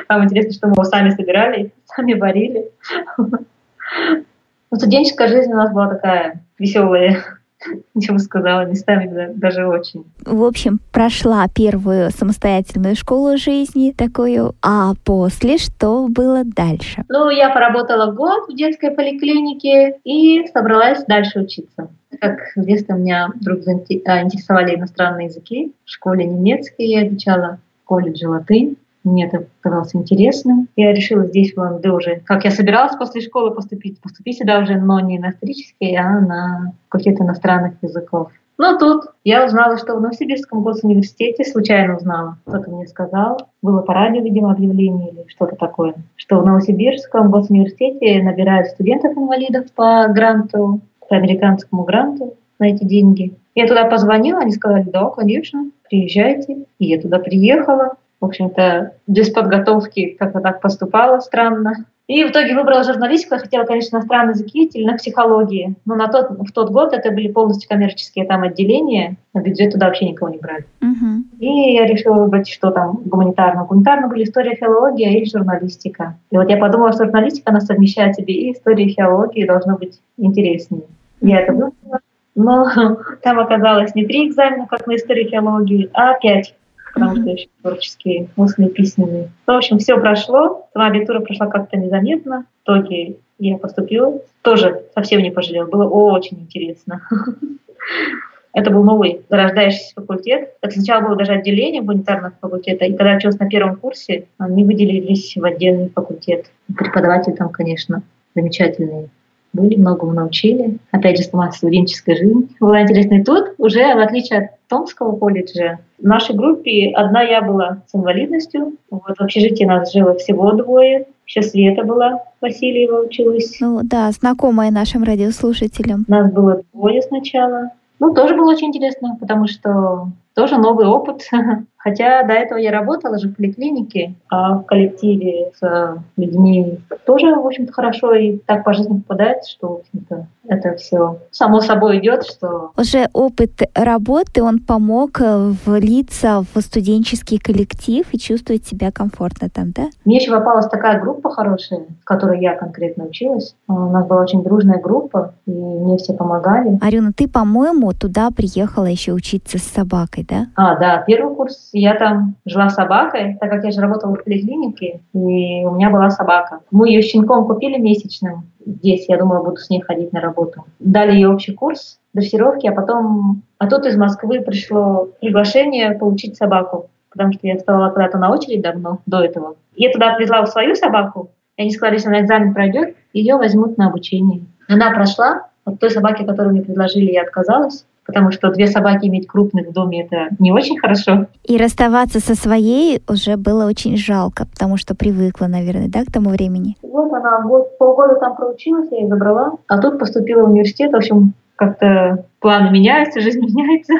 Там 0.08 0.25
интересно, 0.25 0.52
что 0.52 0.66
мы 0.68 0.75
его 0.75 0.84
сами 0.84 1.10
собирали, 1.10 1.72
сами 1.87 2.14
варили. 2.14 2.70
Ну, 3.16 4.76
студенческая 4.76 5.28
жизнь 5.28 5.52
у 5.52 5.56
нас 5.56 5.72
была 5.72 5.88
такая 5.88 6.42
веселая, 6.61 7.25
я 7.95 8.12
бы 8.12 8.19
сказала, 8.19 8.64
местами 8.67 9.33
даже 9.35 9.67
очень. 9.67 10.05
В 10.25 10.45
общем, 10.45 10.79
прошла 10.93 11.47
первую 11.49 12.11
самостоятельную 12.11 12.95
школу 12.95 13.37
жизни 13.37 13.93
такую, 13.97 14.55
а 14.62 14.93
после 15.05 15.59
что 15.59 16.07
было 16.09 16.43
дальше? 16.45 17.05
Ну, 17.09 17.31
я 17.31 17.50
поработала 17.50 18.12
год 18.12 18.49
в 18.49 18.55
детской 18.55 18.90
поликлинике 18.90 19.99
и 20.05 20.47
собралась 20.52 21.05
дальше 21.07 21.40
учиться. 21.40 21.88
Как 22.21 22.38
в 22.57 22.64
детстве 22.64 22.95
меня 22.95 23.31
вдруг 23.35 23.62
заинтересовали 23.62 24.76
иностранные 24.76 25.26
языки. 25.26 25.73
В 25.85 25.90
школе 25.90 26.26
немецкий 26.26 26.87
я 26.87 27.07
изучала, 27.07 27.59
в 27.83 27.87
колледже 27.87 28.29
латынь. 28.29 28.76
Мне 29.04 29.26
это 29.26 29.47
казалось 29.61 29.95
интересным. 29.95 30.69
Я 30.76 30.92
решила 30.92 31.25
здесь, 31.26 31.54
в 31.54 31.59
Ланде, 31.59 31.90
уже, 31.90 32.21
как 32.25 32.45
я 32.45 32.50
собиралась 32.50 32.97
после 32.97 33.23
школы 33.23 33.50
поступить, 33.50 34.00
поступить 34.00 34.38
сюда 34.38 34.61
уже, 34.61 34.76
но 34.76 35.00
не 35.00 35.19
на 35.19 35.30
исторический, 35.30 35.97
а 35.97 36.21
на 36.21 36.73
какие-то 36.88 37.25
иностранных 37.25 37.75
языков. 37.83 38.30
Но 38.59 38.76
тут 38.76 39.04
я 39.25 39.47
узнала, 39.47 39.78
что 39.78 39.97
в 39.97 40.02
Новосибирском 40.02 40.62
госуниверситете, 40.62 41.45
случайно 41.45 41.97
узнала, 41.97 42.37
кто-то 42.45 42.71
мне 42.71 42.87
сказал, 42.87 43.40
было 43.62 43.80
по 43.80 43.95
радио, 43.95 44.23
видимо, 44.23 44.52
объявление 44.52 45.12
или 45.12 45.25
что-то 45.28 45.57
такое, 45.57 45.95
что 46.16 46.40
в 46.40 46.45
Новосибирском 46.45 47.30
госуниверситете 47.30 48.23
набирают 48.23 48.69
студентов-инвалидов 48.69 49.73
по 49.75 50.07
гранту, 50.09 50.83
по 51.09 51.16
американскому 51.16 51.85
гранту 51.85 52.35
на 52.59 52.69
эти 52.69 52.85
деньги. 52.85 53.33
Я 53.54 53.66
туда 53.66 53.87
позвонила, 53.87 54.40
они 54.40 54.52
сказали, 54.52 54.83
да, 54.83 55.07
конечно, 55.09 55.71
приезжайте. 55.88 56.66
И 56.78 56.87
я 56.87 57.00
туда 57.00 57.19
приехала. 57.19 57.95
В 58.20 58.26
общем-то, 58.26 58.92
без 59.06 59.30
подготовки 59.30 60.16
как-то 60.18 60.40
так 60.40 60.60
поступала 60.60 61.20
странно. 61.20 61.86
И 62.06 62.24
в 62.24 62.30
итоге 62.30 62.56
выбрала 62.56 62.82
журналистику. 62.82 63.36
Я 63.36 63.40
хотела, 63.40 63.64
конечно, 63.64 63.96
иностранный 63.96 64.32
языки 64.32 64.66
или 64.66 64.84
на 64.84 64.96
психологии. 64.96 65.76
Но 65.84 65.94
на 65.94 66.08
тот, 66.08 66.30
в 66.30 66.52
тот 66.52 66.70
год 66.70 66.92
это 66.92 67.12
были 67.12 67.30
полностью 67.30 67.68
коммерческие 67.68 68.26
там 68.26 68.42
отделения. 68.42 69.16
На 69.32 69.40
бюджет 69.40 69.72
туда 69.72 69.86
вообще 69.86 70.08
никого 70.08 70.28
не 70.28 70.38
брали. 70.38 70.64
Мгм. 70.80 71.30
И 71.38 71.74
я 71.74 71.86
решила 71.86 72.14
выбрать, 72.14 72.48
что 72.48 72.72
там 72.72 73.00
гуманитарно. 73.04 73.64
Гуманитарно 73.64 74.08
были 74.08 74.24
история, 74.24 74.56
филология 74.56 75.20
и 75.20 75.30
журналистика. 75.30 76.18
И 76.32 76.36
вот 76.36 76.50
я 76.50 76.56
подумала, 76.56 76.92
что 76.92 77.04
журналистика, 77.04 77.52
она 77.52 77.60
совмещает 77.60 78.16
себе 78.16 78.34
и 78.34 78.52
историю, 78.52 78.88
и 78.88 78.92
филологию, 78.92 79.44
и 79.44 79.48
должно 79.48 79.78
быть 79.78 80.00
интереснее. 80.18 80.82
Я 81.20 81.42
это 81.42 81.52
выбрала. 81.52 82.00
Но 82.34 82.66
там 83.22 83.38
оказалось 83.38 83.94
не 83.94 84.04
три 84.04 84.28
экзамена, 84.28 84.66
как 84.66 84.84
на 84.88 84.96
истории 84.96 85.28
филологии, 85.28 85.88
а 85.92 86.14
пять 86.18 86.56
потому 86.92 87.16
что 87.16 87.30
еще 87.30 87.49
творческие, 87.61 88.28
устные, 88.37 88.68
письменные. 88.68 89.30
В 89.47 89.50
общем, 89.50 89.78
все 89.78 89.99
прошло, 89.99 90.68
сама 90.73 90.87
абитура 90.87 91.20
прошла 91.20 91.47
как-то 91.47 91.76
незаметно. 91.76 92.47
В 92.61 92.64
итоге 92.64 93.16
я 93.38 93.56
поступила. 93.56 94.20
Тоже 94.42 94.85
совсем 94.94 95.23
не 95.23 95.30
пожалела. 95.30 95.66
Было 95.66 95.88
очень 95.88 96.40
интересно. 96.40 97.02
Это 98.52 98.70
был 98.70 98.82
новый 98.82 99.23
зарождающийся 99.28 99.94
факультет. 99.94 100.54
Это 100.61 100.75
сначала 100.75 101.06
было 101.06 101.16
даже 101.16 101.32
отделение 101.32 101.82
гуманитарного 101.82 102.35
факультета, 102.40 102.85
и 102.85 102.90
когда 102.90 103.12
я 103.12 103.16
училась 103.16 103.38
на 103.38 103.49
первом 103.49 103.76
курсе, 103.76 104.26
они 104.38 104.64
выделились 104.64 105.37
в 105.37 105.44
отдельный 105.44 105.88
факультет. 105.88 106.50
Преподаватели 106.76 107.35
там, 107.35 107.50
конечно, 107.50 108.02
замечательные 108.35 109.09
были, 109.52 109.76
многому 109.76 110.12
научили. 110.12 110.78
Опять 110.90 111.19
же, 111.19 111.25
сама 111.25 111.50
студенческая 111.52 112.16
жизнь 112.16 112.54
была 112.61 112.83
интересна. 112.83 113.14
И 113.14 113.25
тут 113.25 113.54
уже, 113.59 113.95
в 113.95 113.99
отличие 113.99 114.38
от 114.40 114.50
Томского 114.69 115.16
колледжа, 115.16 115.80
в 115.99 116.04
нашей 116.04 116.35
группе 116.35 116.92
одна 116.95 117.23
я 117.23 117.42
была 117.42 117.83
с 117.87 117.95
инвалидностью. 117.95 118.75
Вот 118.90 119.19
в 119.19 119.21
общежитии 119.21 119.64
нас 119.64 119.92
жило 119.92 120.14
всего 120.14 120.52
двое. 120.52 121.07
Еще 121.26 121.42
Света 121.42 121.85
была, 121.85 122.23
Васильева 122.40 123.04
училась. 123.04 123.59
Ну 123.61 123.80
да, 123.83 124.11
знакомая 124.11 124.71
нашим 124.71 125.04
радиослушателям. 125.04 126.04
Нас 126.09 126.33
было 126.33 126.62
двое 126.73 127.02
сначала. 127.02 127.71
Ну, 128.00 128.14
тоже 128.14 128.35
было 128.35 128.50
очень 128.50 128.69
интересно, 128.69 129.16
потому 129.21 129.47
что 129.47 130.09
тоже 130.35 130.57
новый 130.57 130.87
опыт. 130.87 131.28
Хотя 131.82 132.22
до 132.25 132.34
этого 132.34 132.58
я 132.58 132.72
работала 132.72 133.18
же 133.18 133.28
в 133.28 133.37
поликлинике, 133.37 134.14
а 134.28 134.58
в 134.58 134.64
коллективе 134.64 135.50
с 135.58 135.96
людьми 136.18 136.78
тоже, 137.06 137.34
в 137.34 137.46
общем-то, 137.46 137.72
хорошо 137.72 138.12
и 138.14 138.37
так 138.37 138.64
по 138.64 138.75
жизни 138.75 138.99
попадается, 139.00 139.50
что, 139.50 139.68
в 139.68 139.80
общем-то, 139.80 140.26
это 140.46 140.75
все 140.76 141.18
само 141.30 141.60
собой 141.60 141.99
идет, 141.99 142.26
что 142.26 142.72
Уже 142.76 143.08
опыт 143.12 143.62
работы, 143.75 144.42
он 144.42 144.58
помог 144.58 145.20
э, 145.20 145.52
влиться 145.64 146.44
в 146.54 146.60
студенческий 146.60 147.38
коллектив 147.38 148.06
и 148.12 148.18
чувствовать 148.18 148.66
себя 148.66 148.90
комфортно 148.90 149.49
там, 149.49 149.70
да? 149.70 149.84
Мне 150.04 150.16
еще 150.16 150.32
попалась 150.32 150.66
такая 150.66 151.00
группа 151.00 151.30
хорошая, 151.30 151.87
в 152.02 152.04
которой 152.04 152.40
я 152.40 152.56
конкретно 152.56 153.04
училась. 153.04 153.54
А, 153.68 153.72
У 153.72 153.90
нас 153.90 154.06
была 154.06 154.22
очень 154.22 154.42
дружная 154.42 154.80
группа, 154.80 155.34
и 155.46 155.50
мне 155.50 155.96
все 155.96 156.12
помогали. 156.12 156.78
Арюна, 156.82 157.12
ты, 157.12 157.28
по-моему, 157.28 157.92
туда 157.92 158.30
приехала 158.30 158.87
еще 158.87 159.12
учиться 159.12 159.58
с 159.58 159.62
собакой, 159.62 160.26
да? 160.28 160.49
А, 160.56 160.76
да, 160.76 161.04
первый 161.06 161.34
курс 161.34 161.69
я 161.72 161.94
там 161.94 162.36
жила 162.44 162.68
с 162.68 162.74
собакой, 162.74 163.36
так 163.40 163.50
как 163.50 163.64
я 163.64 163.70
же 163.70 163.80
работала 163.80 164.14
в 164.14 164.24
поликлинике, 164.24 165.00
и 165.12 165.64
у 165.64 165.72
меня 165.72 165.90
была 165.90 166.10
собака. 166.10 166.60
Мы 166.70 166.88
ее 166.88 167.02
щенком 167.02 167.46
купили 167.46 167.78
месячным 167.78 168.50
здесь, 168.64 169.06
я 169.08 169.18
думала, 169.18 169.42
буду 169.42 169.56
с 169.56 169.70
ней 169.70 169.80
ходить 169.80 170.12
на 170.12 170.20
работу. 170.20 170.64
Дали 170.78 171.12
ей 171.12 171.26
общий 171.26 171.52
курс 171.52 171.98
дрессировки, 172.12 172.66
а 172.66 172.72
потом... 172.72 173.42
А 173.58 173.66
тут 173.66 173.86
из 173.86 173.96
Москвы 173.96 174.40
пришло 174.40 175.08
приглашение 175.20 175.92
получить 175.92 176.36
собаку, 176.36 176.90
потому 177.10 177.32
что 177.32 177.46
я 177.46 177.56
вставала 177.56 177.90
когда-то 177.90 178.18
на 178.18 178.30
очередь 178.32 178.62
давно, 178.62 178.98
до 179.06 179.22
этого. 179.22 179.56
Я 179.74 179.92
туда 179.92 180.14
привезла 180.14 180.44
свою 180.46 180.74
собаку, 180.74 181.30
и 181.56 181.62
они 181.62 181.70
сказали, 181.70 181.96
если 181.96 182.08
она 182.08 182.20
экзамен 182.20 182.54
пройдет, 182.54 182.96
ее 183.12 183.36
возьмут 183.36 183.76
на 183.76 183.88
обучение. 183.88 184.42
Она 184.68 184.90
прошла, 184.90 185.48
от 185.64 185.78
той 185.78 185.90
собаки, 185.90 186.24
которую 186.24 186.52
мне 186.52 186.62
предложили, 186.62 187.12
я 187.12 187.22
отказалась, 187.22 187.86
потому 188.11 188.33
что 188.33 188.50
две 188.50 188.67
собаки 188.67 189.07
иметь 189.07 189.26
крупных 189.29 189.69
в 189.69 189.73
доме– 189.73 190.02
это 190.05 190.29
не 190.38 190.52
очень 190.52 190.79
хорошо. 190.79 191.26
И 191.45 191.57
расставаться 191.57 192.21
со 192.21 192.35
своей 192.35 193.02
уже 193.09 193.37
было 193.37 193.67
очень 193.67 193.97
жалко, 193.97 194.47
потому 194.47 194.76
что 194.76 194.95
привыкла, 194.95 195.47
наверное, 195.47 195.88
да, 195.88 196.05
к 196.05 196.12
тому 196.12 196.31
времени? 196.31 196.76
Вот 196.83 197.12
она 197.12 197.43
год, 197.43 197.79
полгода 197.79 198.17
там 198.17 198.37
проучилась, 198.37 198.88
я 198.90 198.99
ее 198.99 199.09
забрала, 199.09 199.52
а 199.69 199.79
тут 199.79 199.99
поступила 199.99 200.43
в 200.43 200.50
университет. 200.50 200.93
В 200.93 200.97
общем, 200.97 201.35
как-то 201.57 202.25
планы 202.40 202.71
меняются, 202.71 203.21
жизнь 203.21 203.40
меняется. 203.43 203.95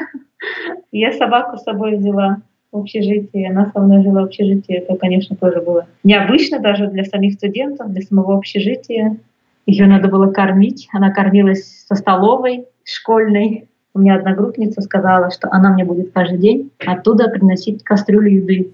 Я 0.91 1.13
собаку 1.13 1.57
с 1.57 1.63
собой 1.63 1.95
взяла 1.95 2.37
в 2.71 2.77
общежитие, 2.77 3.49
она 3.49 3.71
со 3.71 3.79
мной 3.79 4.03
жила 4.03 4.21
в 4.21 4.25
общежитии. 4.25 4.75
Это, 4.75 4.97
конечно, 4.97 5.35
тоже 5.35 5.61
было 5.61 5.85
необычно 6.03 6.59
даже 6.59 6.87
для 6.87 7.05
самих 7.05 7.33
студентов, 7.33 7.91
для 7.91 8.01
самого 8.01 8.37
общежития. 8.37 9.17
Ее 9.65 9.87
надо 9.87 10.07
было 10.09 10.31
кормить. 10.31 10.87
Она 10.91 11.11
кормилась 11.11 11.85
со 11.87 11.95
столовой 11.95 12.65
школьной. 12.83 13.67
У 13.93 13.99
меня 13.99 14.15
одногруппница 14.15 14.81
сказала, 14.81 15.31
что 15.31 15.49
она 15.51 15.73
мне 15.73 15.83
будет 15.83 16.13
каждый 16.13 16.37
день 16.37 16.71
оттуда 16.85 17.27
приносить 17.27 17.83
кастрюлю 17.83 18.29
еды. 18.29 18.71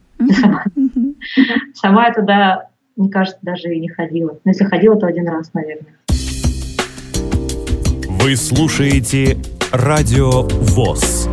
Сама 1.73 2.07
я 2.07 2.13
туда, 2.13 2.69
мне 2.95 3.09
кажется, 3.09 3.39
даже 3.41 3.73
и 3.73 3.79
не 3.79 3.89
ходила. 3.89 4.37
Но 4.45 4.51
если 4.51 4.65
ходила, 4.65 4.95
то 4.95 5.07
один 5.07 5.27
раз, 5.27 5.51
наверное. 5.53 5.93
Вы 8.21 8.35
слушаете 8.35 9.37
Радио 9.71 10.43
ВОЗ. 10.43 11.29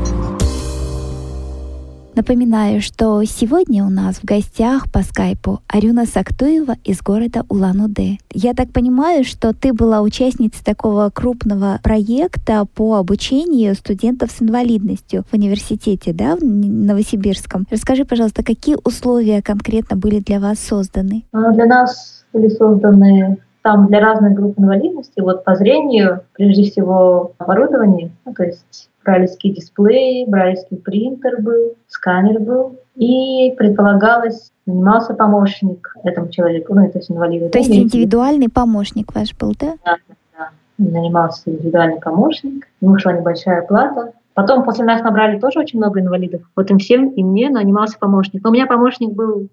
Напоминаю, 2.16 2.80
что 2.80 3.24
сегодня 3.24 3.84
у 3.84 3.90
нас 3.90 4.18
в 4.18 4.24
гостях 4.24 4.88
по 4.92 5.02
скайпу 5.02 5.60
Арюна 5.66 6.06
Сактуева 6.06 6.76
из 6.84 7.02
города 7.02 7.44
Улан-Удэ. 7.48 8.18
Я 8.32 8.54
так 8.54 8.70
понимаю, 8.70 9.24
что 9.24 9.52
ты 9.52 9.72
была 9.72 10.00
участницей 10.00 10.64
такого 10.64 11.10
крупного 11.10 11.80
проекта 11.82 12.66
по 12.72 12.94
обучению 12.98 13.74
студентов 13.74 14.30
с 14.30 14.40
инвалидностью 14.40 15.24
в 15.28 15.34
университете, 15.34 16.12
да, 16.12 16.36
в 16.36 16.44
Новосибирском. 16.44 17.66
Расскажи, 17.68 18.04
пожалуйста, 18.04 18.44
какие 18.44 18.76
условия 18.84 19.42
конкретно 19.42 19.96
были 19.96 20.20
для 20.20 20.38
вас 20.38 20.60
созданы? 20.60 21.24
А, 21.32 21.50
Для 21.50 21.66
нас 21.66 22.24
были 22.32 22.48
созданы 22.48 23.38
там 23.64 23.86
для 23.86 23.98
разных 24.00 24.34
групп 24.34 24.58
инвалидности, 24.58 25.20
вот 25.20 25.42
по 25.42 25.56
зрению, 25.56 26.20
прежде 26.34 26.64
всего, 26.64 27.32
оборудование, 27.38 28.10
ну, 28.26 28.34
то 28.34 28.44
есть 28.44 28.90
брайлевский 29.02 29.54
дисплей, 29.54 30.26
брайлевский 30.26 30.76
принтер 30.76 31.40
был, 31.40 31.72
сканер 31.88 32.40
был, 32.40 32.76
и 32.94 33.54
предполагалось, 33.56 34.52
нанимался 34.66 35.14
помощник 35.14 35.96
этому 36.04 36.28
человеку, 36.28 36.74
ну, 36.74 36.84
это 36.84 36.98
есть 36.98 37.10
инвалиду. 37.10 37.48
То 37.48 37.58
есть 37.58 37.70
индивидуальный 37.70 38.50
помощник 38.50 39.14
ваш 39.14 39.34
был, 39.34 39.54
да? 39.58 39.76
Да, 39.82 39.96
да. 40.36 40.50
Нанимался 40.76 41.50
индивидуальный 41.50 42.00
помощник, 42.00 42.68
ему 42.82 42.98
шла 42.98 43.14
небольшая 43.14 43.62
плата. 43.62 44.12
Потом 44.34 44.64
после 44.64 44.84
нас 44.84 45.00
набрали 45.00 45.38
тоже 45.38 45.60
очень 45.60 45.78
много 45.78 46.00
инвалидов. 46.00 46.42
Вот 46.54 46.70
им 46.70 46.76
всем 46.76 47.08
и 47.08 47.22
мне 47.22 47.48
нанимался 47.48 47.98
помощник. 47.98 48.44
Но 48.44 48.50
у 48.50 48.52
меня 48.52 48.66
помощник 48.66 49.14
был 49.14 49.48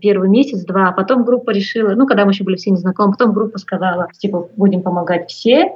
первый 0.00 0.28
месяц-два, 0.28 0.88
а 0.88 0.92
потом 0.92 1.24
группа 1.24 1.50
решила, 1.50 1.90
ну, 1.94 2.06
когда 2.06 2.24
мы 2.24 2.30
еще 2.32 2.44
были 2.44 2.56
все 2.56 2.70
незнакомы, 2.70 3.12
потом 3.12 3.32
группа 3.32 3.58
сказала, 3.58 4.08
типа, 4.16 4.48
будем 4.56 4.82
помогать 4.82 5.30
все, 5.30 5.72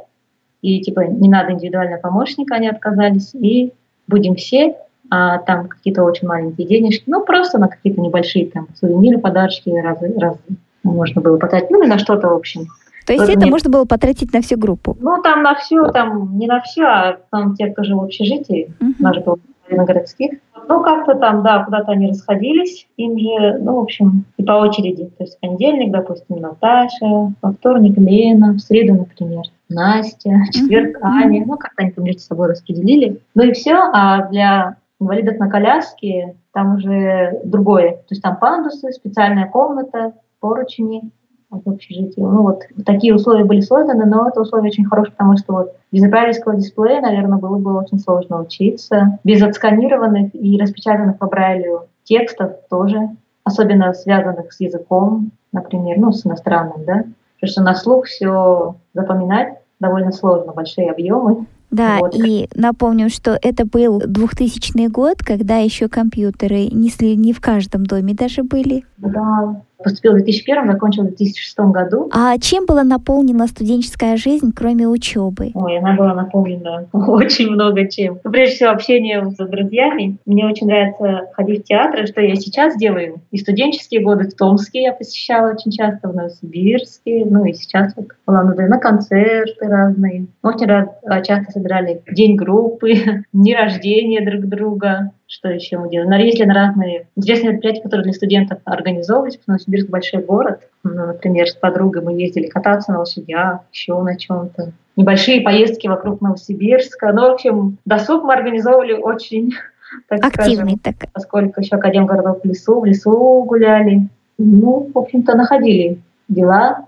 и, 0.62 0.80
типа, 0.80 1.00
не 1.06 1.28
надо 1.28 1.52
индивидуального 1.52 2.00
помощника, 2.00 2.54
они 2.56 2.68
отказались, 2.68 3.34
и 3.34 3.72
будем 4.06 4.36
все, 4.36 4.76
а 5.10 5.38
там 5.38 5.68
какие-то 5.68 6.04
очень 6.04 6.28
маленькие 6.28 6.66
денежки, 6.66 7.04
ну, 7.06 7.24
просто 7.24 7.58
на 7.58 7.68
какие-то 7.68 8.00
небольшие 8.00 8.46
там 8.46 8.68
сувениры, 8.78 9.18
подарочки, 9.18 9.70
разы, 9.70 10.14
разы 10.18 10.38
можно 10.84 11.20
было 11.20 11.36
потратить, 11.38 11.70
ну, 11.70 11.82
и 11.82 11.86
на 11.86 11.98
что-то, 11.98 12.28
в 12.28 12.34
общем. 12.34 12.66
То 13.06 13.14
есть 13.14 13.24
Вот 13.24 13.30
это 13.30 13.40
мне- 13.40 13.50
можно 13.50 13.70
было 13.70 13.84
потратить 13.84 14.32
на 14.34 14.42
всю 14.42 14.58
группу? 14.58 14.96
Ну, 15.00 15.20
там 15.22 15.42
на 15.42 15.54
все, 15.54 15.90
там 15.92 16.38
не 16.38 16.46
на 16.46 16.60
все, 16.60 16.82
а 16.84 17.18
там 17.30 17.54
те, 17.56 17.68
кто 17.68 17.82
жил 17.82 18.00
в 18.00 18.04
общежитии, 18.04 18.70
Мгм. 18.80 18.94
у 18.98 19.02
нас 19.02 19.14
же 19.16 19.22
было 19.22 19.38
городских. 19.70 20.32
Ну, 20.68 20.82
как-то 20.82 21.14
там, 21.14 21.42
да, 21.42 21.64
куда-то 21.64 21.92
они 21.92 22.08
расходились, 22.08 22.86
им 22.96 23.18
же, 23.18 23.58
ну, 23.58 23.76
в 23.76 23.80
общем, 23.80 24.24
и 24.36 24.44
по 24.44 24.52
очереди. 24.52 25.06
То 25.16 25.24
есть 25.24 25.36
в 25.36 25.40
понедельник, 25.40 25.90
допустим, 25.90 26.36
Наташа, 26.36 27.32
во 27.40 27.52
вторник 27.52 27.96
Лена, 27.96 28.52
в 28.52 28.58
среду, 28.58 28.94
например, 28.94 29.44
Настя, 29.68 30.30
в 30.48 30.52
четверг. 30.52 30.98
Аня. 31.02 31.44
Ну, 31.46 31.56
как-то 31.56 31.82
они 31.82 31.92
там 31.92 32.04
между 32.04 32.20
собой 32.20 32.48
распределили. 32.48 33.20
Ну 33.34 33.44
и 33.44 33.52
все, 33.52 33.76
а 33.92 34.28
для 34.28 34.76
инвалидов 35.00 35.38
на 35.38 35.48
коляске 35.48 36.34
там 36.52 36.76
уже 36.76 37.40
другое. 37.44 37.92
То 37.92 38.10
есть 38.10 38.22
там 38.22 38.36
пандусы, 38.36 38.92
специальная 38.92 39.46
комната, 39.46 40.12
поручни 40.40 41.10
в 41.50 41.68
общежитии. 41.68 42.20
Ну 42.20 42.42
вот 42.42 42.62
такие 42.84 43.14
условия 43.14 43.44
были 43.44 43.60
созданы, 43.60 44.04
но 44.04 44.28
это 44.28 44.40
условия 44.40 44.68
очень 44.68 44.84
хорошие, 44.84 45.12
потому 45.12 45.36
что 45.36 45.52
вот 45.52 45.74
Без 45.90 46.08
брайлевского 46.08 46.56
дисплея, 46.56 47.00
наверное, 47.00 47.38
было 47.38 47.58
бы 47.58 47.78
очень 47.78 47.98
сложно 47.98 48.40
учиться. 48.40 49.18
Без 49.24 49.42
отсканированных 49.42 50.34
и 50.34 50.60
распечатанных 50.60 51.18
по 51.18 51.26
Брайлю 51.26 51.86
текстов 52.04 52.52
тоже, 52.68 53.10
особенно 53.44 53.92
связанных 53.94 54.52
с 54.52 54.60
языком, 54.60 55.30
например, 55.52 55.98
ну, 55.98 56.12
с 56.12 56.26
иностранным, 56.26 56.84
да. 56.84 57.04
Потому 57.40 57.50
что 57.50 57.62
на 57.62 57.74
слух 57.74 58.06
все 58.06 58.76
запоминать 58.94 59.58
довольно 59.80 60.12
сложно, 60.12 60.52
большие 60.52 60.90
объемы. 60.90 61.46
Да, 61.70 61.98
вот. 62.00 62.14
и 62.14 62.48
напомню, 62.54 63.10
что 63.10 63.38
это 63.40 63.66
был 63.66 64.00
2000 64.00 64.88
год, 64.88 65.18
когда 65.18 65.58
еще 65.58 65.88
компьютеры 65.88 66.66
несли 66.68 67.14
не 67.14 67.32
в 67.32 67.40
каждом 67.40 67.84
доме 67.84 68.14
даже 68.14 68.42
были. 68.42 68.84
Да, 68.96 69.62
Поступил 69.82 70.12
в 70.12 70.16
2001, 70.16 70.72
закончил 70.72 71.02
в 71.04 71.06
2006 71.06 71.58
году. 71.58 72.10
А 72.12 72.36
чем 72.38 72.66
была 72.66 72.82
наполнена 72.82 73.46
студенческая 73.46 74.16
жизнь, 74.16 74.52
кроме 74.54 74.88
учебы? 74.88 75.50
Ой, 75.54 75.78
она 75.78 75.94
была 75.94 76.14
наполнена 76.14 76.88
очень 76.92 77.50
много 77.50 77.88
чем. 77.88 78.18
Ну, 78.24 78.30
прежде 78.30 78.56
всего, 78.56 78.70
общением 78.70 79.30
с 79.30 79.36
друзьями. 79.36 80.18
Мне 80.26 80.46
очень 80.46 80.66
нравится 80.66 81.30
ходить 81.32 81.62
в 81.62 81.64
театры, 81.64 82.06
что 82.06 82.20
я 82.20 82.34
сейчас 82.34 82.76
делаю. 82.76 83.20
И 83.30 83.38
студенческие 83.38 84.02
годы 84.02 84.28
в 84.28 84.34
Томске 84.34 84.82
я 84.82 84.92
посещала 84.92 85.52
очень 85.52 85.70
часто, 85.70 86.08
в 86.08 86.14
Новосибирске. 86.14 87.24
Ну 87.24 87.44
и 87.44 87.52
сейчас 87.52 87.94
вот 87.96 88.08
была 88.26 88.42
на 88.42 88.78
концерты 88.78 89.66
разные. 89.66 90.26
Очень 90.42 90.66
раз, 90.66 90.88
а, 91.06 91.20
часто 91.22 91.52
собирали 91.52 92.02
день 92.10 92.36
группы, 92.36 92.94
дни 93.32 93.54
рождения 93.54 94.24
друг 94.28 94.46
друга 94.46 95.12
что 95.28 95.50
еще 95.50 95.78
мы 95.78 95.90
делаем. 95.90 96.10
Ездили 96.10 96.46
на 96.46 96.54
разные 96.54 97.06
интересные 97.14 97.52
мероприятия, 97.52 97.82
которые 97.82 98.04
для 98.04 98.12
студентов 98.14 98.58
организовывались, 98.64 99.36
потому 99.36 99.58
что 99.58 99.70
Новосибирск 99.70 99.90
большой 99.90 100.22
город. 100.22 100.60
Ну, 100.82 101.06
например, 101.06 101.48
с 101.48 101.54
подругой 101.54 102.02
мы 102.02 102.18
ездили 102.18 102.46
кататься 102.46 102.92
на 102.92 103.00
лошадях, 103.00 103.60
еще 103.70 104.00
на 104.02 104.16
чем-то. 104.16 104.72
Небольшие 104.96 105.42
поездки 105.42 105.86
вокруг 105.86 106.22
Новосибирска. 106.22 107.12
Ну, 107.12 107.28
в 107.28 107.32
общем, 107.34 107.78
досуг 107.84 108.24
мы 108.24 108.32
организовывали 108.32 108.94
очень 108.94 109.52
так 110.08 110.24
Активный 110.24 110.78
скажем, 110.78 110.78
так. 110.78 111.12
Поскольку 111.12 111.60
еще 111.60 111.76
Академгородок 111.76 112.42
в 112.42 112.46
лесу, 112.46 112.80
в 112.80 112.86
лесу 112.86 113.44
гуляли. 113.44 114.08
Ну, 114.38 114.90
в 114.94 114.98
общем-то, 114.98 115.36
находили 115.36 116.00
дела. 116.28 116.86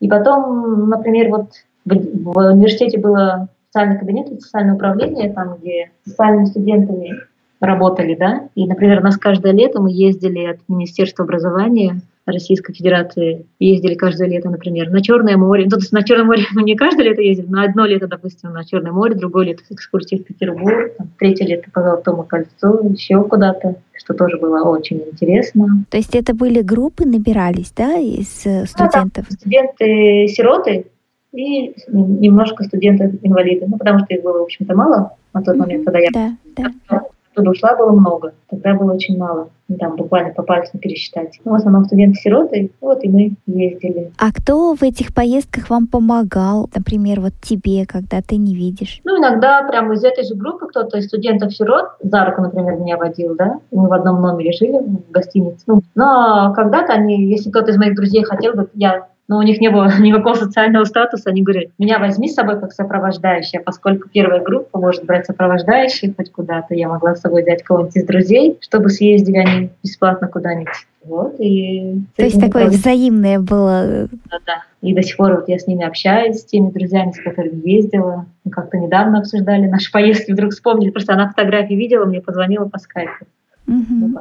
И 0.00 0.08
потом, 0.08 0.88
например, 0.88 1.30
вот 1.30 1.50
в, 1.84 1.94
в 1.94 2.52
университете 2.52 2.98
было 2.98 3.48
социальный 3.68 3.98
кабинет, 3.98 4.28
социальное 4.42 4.74
управление, 4.74 5.32
там, 5.32 5.56
где 5.60 5.90
социальными 6.04 6.46
студентами 6.46 7.20
работали, 7.60 8.14
да, 8.14 8.48
и, 8.54 8.66
например, 8.66 9.00
у 9.00 9.04
нас 9.04 9.16
каждое 9.16 9.52
лето 9.52 9.80
мы 9.80 9.90
ездили 9.90 10.44
от 10.46 10.58
Министерства 10.68 11.24
образования 11.24 12.00
Российской 12.26 12.74
Федерации, 12.74 13.46
ездили 13.60 13.94
каждое 13.94 14.28
лето, 14.28 14.50
например, 14.50 14.90
на 14.90 15.00
Черное 15.00 15.36
море. 15.36 15.64
Ну, 15.64 15.70
то 15.70 15.76
есть 15.76 15.92
на 15.92 16.02
Черное 16.02 16.24
море 16.24 16.42
мы 16.52 16.64
не 16.64 16.74
каждое 16.74 17.04
лето 17.04 17.22
ездили, 17.22 17.46
но 17.48 17.62
одно 17.62 17.86
лето, 17.86 18.08
допустим, 18.08 18.52
на 18.52 18.64
Черное 18.64 18.92
море, 18.92 19.14
другое 19.14 19.46
лето 19.46 19.62
с 19.64 19.72
экскурсией 19.72 20.22
в 20.22 20.26
Петербург, 20.26 20.92
там, 20.98 21.08
третье 21.18 21.46
лето 21.46 21.70
по 21.72 21.82
Золотому 21.82 22.24
кольцу, 22.24 22.90
еще 22.90 23.22
куда-то, 23.22 23.76
что 23.94 24.14
тоже 24.14 24.38
было 24.38 24.64
очень 24.68 25.02
интересно. 25.10 25.84
То 25.88 25.96
есть 25.96 26.16
это 26.16 26.34
были 26.34 26.62
группы, 26.62 27.06
набирались, 27.06 27.72
да, 27.76 27.96
из 27.96 28.44
э, 28.44 28.66
студентов? 28.66 29.26
Да, 29.30 29.36
студенты-сироты 29.36 30.86
и 31.32 31.74
немножко 31.88 32.64
студенты-инвалиды, 32.64 33.66
ну, 33.68 33.78
потому 33.78 34.00
что 34.00 34.14
их 34.14 34.22
было, 34.22 34.40
в 34.40 34.42
общем-то, 34.42 34.74
мало 34.74 35.12
на 35.32 35.42
тот 35.42 35.56
момент, 35.56 35.84
когда 35.84 36.00
я 36.00 36.08
да, 36.12 36.36
да 36.56 37.02
оттуда 37.36 37.50
ушла, 37.50 37.76
было 37.76 37.92
много. 37.92 38.32
Тогда 38.48 38.74
было 38.74 38.94
очень 38.94 39.18
мало. 39.18 39.48
Ну, 39.68 39.76
там 39.78 39.96
буквально 39.96 40.32
по 40.32 40.42
пальцам 40.42 40.78
пересчитать. 40.78 41.40
Ну, 41.44 41.52
в 41.52 41.54
основном 41.54 41.84
студенты-сироты, 41.84 42.70
вот 42.80 43.02
и 43.02 43.08
мы 43.08 43.32
ездили. 43.46 44.12
А 44.18 44.32
кто 44.32 44.74
в 44.74 44.82
этих 44.82 45.12
поездках 45.12 45.70
вам 45.70 45.88
помогал? 45.88 46.70
Например, 46.74 47.20
вот 47.20 47.32
тебе, 47.42 47.84
когда 47.84 48.22
ты 48.22 48.36
не 48.36 48.54
видишь? 48.54 49.00
Ну, 49.04 49.18
иногда 49.18 49.66
прямо 49.68 49.94
из 49.94 50.04
этой 50.04 50.24
же 50.24 50.34
группы 50.34 50.66
кто-то 50.68 50.98
из 50.98 51.06
студентов-сирот 51.06 51.96
за 52.00 52.24
руку, 52.24 52.42
например, 52.42 52.76
меня 52.76 52.96
водил, 52.96 53.34
да? 53.34 53.58
Мы 53.72 53.88
в 53.88 53.92
одном 53.92 54.20
номере 54.20 54.52
жили 54.52 54.78
в 54.78 55.10
гостинице. 55.10 55.64
Ну, 55.66 55.82
но 55.94 56.52
когда-то 56.54 56.92
они, 56.92 57.26
если 57.26 57.50
кто-то 57.50 57.72
из 57.72 57.76
моих 57.76 57.96
друзей 57.96 58.22
хотел 58.22 58.54
бы, 58.54 58.68
я 58.74 59.08
но 59.28 59.38
у 59.38 59.42
них 59.42 59.60
не 59.60 59.70
было 59.70 59.90
никакого 60.00 60.34
социального 60.34 60.84
статуса. 60.84 61.30
Они 61.30 61.42
говорят, 61.42 61.70
меня 61.78 61.98
возьми 61.98 62.28
с 62.28 62.34
собой 62.34 62.60
как 62.60 62.72
сопровождающая, 62.72 63.60
поскольку 63.60 64.08
первая 64.08 64.40
группа 64.42 64.78
может 64.78 65.04
брать 65.04 65.26
сопровождающих 65.26 66.16
хоть 66.16 66.30
куда-то. 66.30 66.74
Я 66.74 66.88
могла 66.88 67.14
с 67.14 67.20
собой 67.20 67.42
взять 67.42 67.62
кого-нибудь 67.62 67.96
из 67.96 68.04
друзей, 68.04 68.58
чтобы 68.60 68.88
съездили 68.88 69.38
они 69.38 69.70
бесплатно 69.82 70.28
куда-нибудь. 70.28 70.86
Вот, 71.04 71.36
и 71.38 72.00
То 72.16 72.24
есть 72.24 72.40
такое 72.40 72.64
правда... 72.64 72.78
взаимное 72.78 73.38
было. 73.38 74.08
Да, 74.28 74.38
да. 74.44 74.62
И 74.82 74.92
до 74.92 75.02
сих 75.02 75.16
пор 75.16 75.36
вот 75.36 75.48
я 75.48 75.58
с 75.58 75.66
ними 75.68 75.84
общаюсь, 75.84 76.40
с 76.40 76.44
теми 76.44 76.70
друзьями, 76.70 77.12
с 77.12 77.22
которыми 77.22 77.68
ездила. 77.68 78.26
Мы 78.44 78.50
как-то 78.50 78.76
недавно 78.76 79.20
обсуждали 79.20 79.66
наши 79.66 79.92
поездки, 79.92 80.32
вдруг 80.32 80.52
вспомнили, 80.52 80.90
просто 80.90 81.12
она 81.12 81.28
фотографии 81.28 81.74
видела, 81.74 82.06
мне 82.06 82.20
позвонила 82.20 82.66
по 82.66 82.78
скайпу 82.78 83.24
угу. 83.66 84.20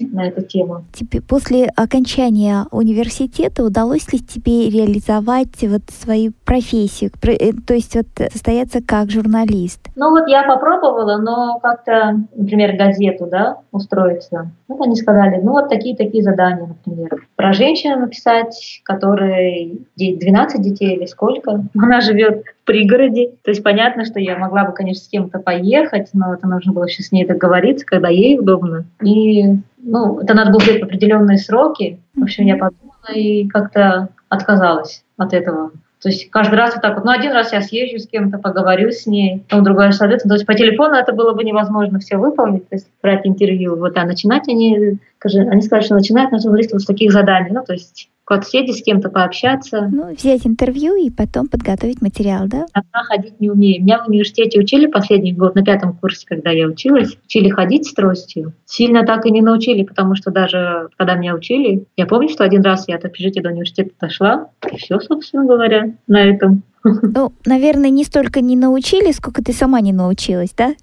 на 0.00 0.28
эту 0.28 0.42
тему. 0.42 0.84
Тебе 0.92 1.20
после 1.20 1.66
окончания 1.76 2.66
университета 2.70 3.64
удалось 3.64 4.12
ли 4.12 4.18
тебе 4.18 4.70
реализовать 4.70 5.62
вот 5.62 5.82
свою 5.90 6.32
профессию, 6.44 7.10
э, 7.22 7.52
то 7.66 7.74
есть 7.74 7.94
вот 7.94 8.06
состояться 8.32 8.80
как 8.82 9.10
журналист? 9.10 9.80
Ну 9.96 10.10
вот 10.10 10.28
я 10.28 10.44
попробовала, 10.44 11.18
но 11.18 11.58
как-то, 11.60 12.20
например, 12.34 12.76
газету, 12.76 13.26
да, 13.30 13.58
устроиться. 13.72 14.50
Вот 14.68 14.80
они 14.80 14.96
сказали, 14.96 15.40
ну 15.42 15.52
вот 15.52 15.68
такие-такие 15.68 16.22
задания, 16.22 16.66
например. 16.66 17.26
Про 17.36 17.52
женщину 17.52 18.00
написать, 18.00 18.80
которой 18.84 19.86
12 19.96 20.60
детей 20.60 20.96
или 20.96 21.06
сколько. 21.06 21.64
Она 21.74 22.00
живет 22.00 22.44
пригороде. 22.66 23.30
То 23.42 23.50
есть 23.50 23.62
понятно, 23.62 24.04
что 24.04 24.20
я 24.20 24.36
могла 24.36 24.64
бы, 24.64 24.72
конечно, 24.72 25.04
с 25.04 25.08
кем-то 25.08 25.38
поехать, 25.38 26.10
но 26.12 26.34
это 26.34 26.46
нужно 26.46 26.72
было 26.72 26.84
еще 26.84 27.02
с 27.02 27.12
ней 27.12 27.26
договориться, 27.26 27.86
когда 27.86 28.08
ей 28.08 28.38
удобно. 28.38 28.85
И 29.02 29.44
ну, 29.78 30.20
это 30.20 30.34
надо 30.34 30.50
было 30.50 30.60
взять 30.60 30.82
определенные 30.82 31.38
сроки. 31.38 32.00
В 32.14 32.22
общем, 32.22 32.46
я 32.46 32.56
подумала 32.56 33.12
и 33.14 33.46
как-то 33.48 34.08
отказалась 34.28 35.04
от 35.16 35.32
этого. 35.32 35.70
То 36.02 36.10
есть 36.10 36.30
каждый 36.30 36.56
раз 36.56 36.74
вот 36.74 36.82
так 36.82 36.94
вот, 36.94 37.04
ну 37.04 37.10
один 37.10 37.32
раз 37.32 37.52
я 37.52 37.62
съезжу 37.62 37.98
с 37.98 38.06
кем-то, 38.06 38.38
поговорю 38.38 38.90
с 38.90 39.06
ней, 39.06 39.44
потом 39.48 39.64
другой 39.64 39.86
раз, 39.86 39.96
соответственно, 39.96 40.34
то 40.34 40.36
есть 40.36 40.46
по 40.46 40.54
телефону 40.54 40.94
это 40.94 41.12
было 41.12 41.32
бы 41.32 41.42
невозможно 41.42 41.98
все 41.98 42.16
выполнить, 42.16 42.68
то 42.68 42.76
есть 42.76 42.86
брать 43.02 43.26
интервью, 43.26 43.76
вот, 43.76 43.96
а 43.96 44.04
начинать 44.04 44.46
они, 44.46 44.98
скажи, 45.18 45.40
они 45.40 45.62
сказали, 45.62 45.84
что 45.84 45.94
начинают 45.94 46.32
на 46.32 46.38
журналистов 46.38 46.82
с 46.82 46.86
таких 46.86 47.12
заданий, 47.12 47.50
ну 47.50 47.64
то 47.64 47.72
есть 47.72 48.10
куда-то 48.26 48.48
съездить 48.48 48.78
с 48.78 48.82
кем-то 48.82 49.08
пообщаться. 49.08 49.88
Ну, 49.90 50.12
взять 50.12 50.46
интервью 50.46 50.96
и 50.96 51.10
потом 51.10 51.46
подготовить 51.46 52.02
материал, 52.02 52.46
да? 52.46 52.66
Одна 52.72 53.04
ходить 53.04 53.40
не 53.40 53.48
умею. 53.48 53.82
Меня 53.82 54.02
в 54.02 54.08
университете 54.08 54.58
учили 54.58 54.86
последний 54.86 55.32
год, 55.32 55.54
на 55.54 55.64
пятом 55.64 55.96
курсе, 55.96 56.26
когда 56.26 56.50
я 56.50 56.66
училась, 56.66 57.16
учили 57.24 57.48
ходить 57.48 57.86
с 57.86 57.94
тростью. 57.94 58.52
Сильно 58.64 59.06
так 59.06 59.26
и 59.26 59.30
не 59.30 59.42
научили, 59.42 59.84
потому 59.84 60.16
что 60.16 60.32
даже 60.32 60.88
когда 60.96 61.14
меня 61.14 61.34
учили, 61.34 61.86
я 61.96 62.06
помню, 62.06 62.28
что 62.28 62.42
один 62.42 62.62
раз 62.62 62.88
я 62.88 62.96
от 62.96 63.04
общежития 63.04 63.42
до 63.42 63.50
университета 63.50 63.92
дошла, 64.00 64.50
и 64.70 64.76
все, 64.76 64.98
собственно 64.98 65.46
говоря, 65.46 65.94
на 66.08 66.22
этом. 66.22 66.62
Ну, 67.02 67.32
наверное, 67.44 67.90
не 67.90 68.04
столько 68.04 68.40
не 68.40 68.56
научили, 68.56 69.12
сколько 69.12 69.42
ты 69.42 69.52
сама 69.52 69.80
не 69.80 69.92
научилась, 69.92 70.52
да? 70.56 70.74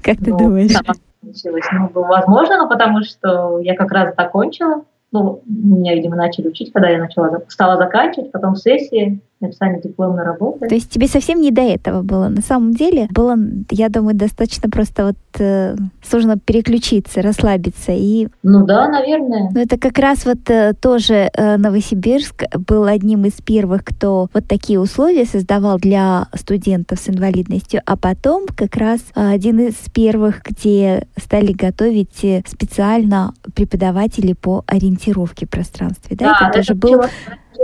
Как 0.00 0.18
ты 0.18 0.30
ну, 0.30 0.38
думаешь? 0.38 0.72
Сама 0.72 0.94
научилась. 1.22 1.64
Ну, 1.72 1.90
возможно, 2.02 2.58
но 2.58 2.68
потому 2.68 3.02
что 3.02 3.58
я 3.60 3.74
как 3.74 3.90
раз 3.90 4.14
закончила 4.16 4.84
ну, 5.14 5.42
меня, 5.46 5.94
видимо, 5.94 6.16
начали 6.16 6.48
учить, 6.48 6.72
когда 6.72 6.90
я 6.90 6.98
начала, 6.98 7.40
стала 7.48 7.76
заканчивать, 7.76 8.32
потом 8.32 8.56
сессии, 8.56 9.20
написание 9.44 9.80
дипломной 9.80 10.24
работы. 10.24 10.68
То 10.68 10.74
есть 10.74 10.90
тебе 10.90 11.06
совсем 11.06 11.40
не 11.40 11.50
до 11.50 11.62
этого 11.62 12.02
было? 12.02 12.28
На 12.28 12.42
самом 12.42 12.72
деле 12.72 13.08
было, 13.10 13.36
я 13.70 13.88
думаю, 13.88 14.16
достаточно 14.16 14.68
просто 14.68 15.06
вот 15.06 15.16
э, 15.40 15.76
сложно 16.02 16.38
переключиться, 16.38 17.22
расслабиться 17.22 17.92
и... 17.92 18.28
Ну 18.42 18.64
да, 18.66 18.88
наверное. 18.88 19.50
Но 19.52 19.60
это 19.60 19.78
как 19.78 19.98
раз 19.98 20.24
вот 20.24 20.48
э, 20.48 20.74
тоже 20.80 21.30
э, 21.32 21.56
Новосибирск 21.56 22.44
был 22.66 22.84
одним 22.84 23.24
из 23.24 23.34
первых, 23.34 23.84
кто 23.84 24.28
вот 24.32 24.46
такие 24.46 24.80
условия 24.80 25.24
создавал 25.24 25.78
для 25.78 26.26
студентов 26.34 26.98
с 26.98 27.08
инвалидностью, 27.08 27.82
а 27.84 27.96
потом 27.96 28.46
как 28.46 28.76
раз 28.76 29.00
э, 29.14 29.30
один 29.30 29.60
из 29.60 29.74
первых, 29.92 30.42
где 30.42 31.06
стали 31.16 31.52
готовить 31.52 32.24
э, 32.24 32.42
специально 32.46 33.32
преподавателей 33.54 34.34
по 34.34 34.64
ориентировке 34.66 35.46
в 35.46 35.50
пространстве. 35.50 36.16
Да, 36.16 36.36
да 36.38 36.48
это, 36.48 36.58
тоже 36.58 36.74
был 36.74 37.02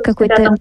какой-то 0.05 0.57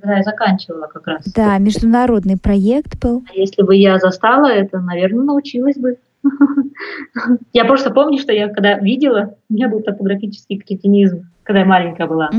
когда 0.00 0.16
я 0.16 0.22
заканчивала 0.22 0.86
как 0.86 1.06
раз. 1.06 1.24
Да, 1.32 1.58
международный 1.58 2.36
проект 2.36 2.98
был. 3.00 3.24
А 3.30 3.34
если 3.34 3.62
бы 3.62 3.76
я 3.76 3.98
застала 3.98 4.46
это, 4.46 4.80
наверное, 4.80 5.24
научилась 5.24 5.76
бы. 5.76 5.98
Я 7.52 7.64
просто 7.64 7.90
помню, 7.90 8.18
что 8.18 8.32
я 8.32 8.48
когда 8.48 8.78
видела, 8.78 9.34
у 9.48 9.54
меня 9.54 9.68
был 9.68 9.80
топографический 9.80 10.58
кретинизм, 10.58 11.28
когда 11.42 11.60
я 11.60 11.66
маленькая 11.66 12.06
была. 12.06 12.30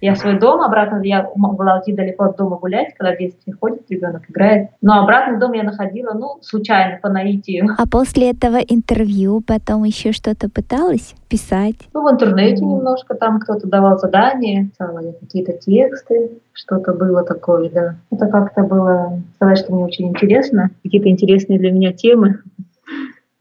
Я 0.00 0.16
свой 0.16 0.38
дом 0.38 0.60
обратно, 0.60 1.00
я 1.02 1.30
могла 1.36 1.78
уйти 1.78 1.92
далеко 1.92 2.24
от 2.24 2.36
дома 2.36 2.56
гулять, 2.56 2.94
когда 2.96 3.14
в 3.14 3.18
детстве 3.18 3.54
ходит 3.58 3.82
ребенок, 3.90 4.22
играет. 4.28 4.70
Но 4.82 5.02
обратный 5.02 5.38
дом 5.38 5.52
я 5.52 5.62
находила, 5.62 6.12
ну, 6.12 6.38
случайно, 6.42 6.98
по 7.00 7.08
наитию. 7.08 7.68
А 7.78 7.86
после 7.86 8.30
этого 8.30 8.56
интервью 8.56 9.42
потом 9.46 9.84
еще 9.84 10.12
что-то 10.12 10.50
пыталась 10.50 11.14
писать? 11.28 11.76
Ну, 11.92 12.02
в 12.02 12.12
интернете 12.12 12.64
немножко 12.64 13.14
там 13.14 13.40
кто-то 13.40 13.66
давал 13.66 13.98
задания, 13.98 14.68
писала 14.68 14.98
я 15.00 15.12
какие-то 15.12 15.52
тексты, 15.52 16.30
что-то 16.52 16.92
было 16.92 17.22
такое, 17.22 17.70
да. 17.70 17.96
Это 18.10 18.26
как-то 18.26 18.62
было, 18.62 19.20
сказать, 19.36 19.58
что 19.58 19.74
мне 19.74 19.84
очень 19.84 20.08
интересно, 20.08 20.70
какие-то 20.82 21.08
интересные 21.08 21.58
для 21.58 21.70
меня 21.70 21.92
темы. 21.92 22.40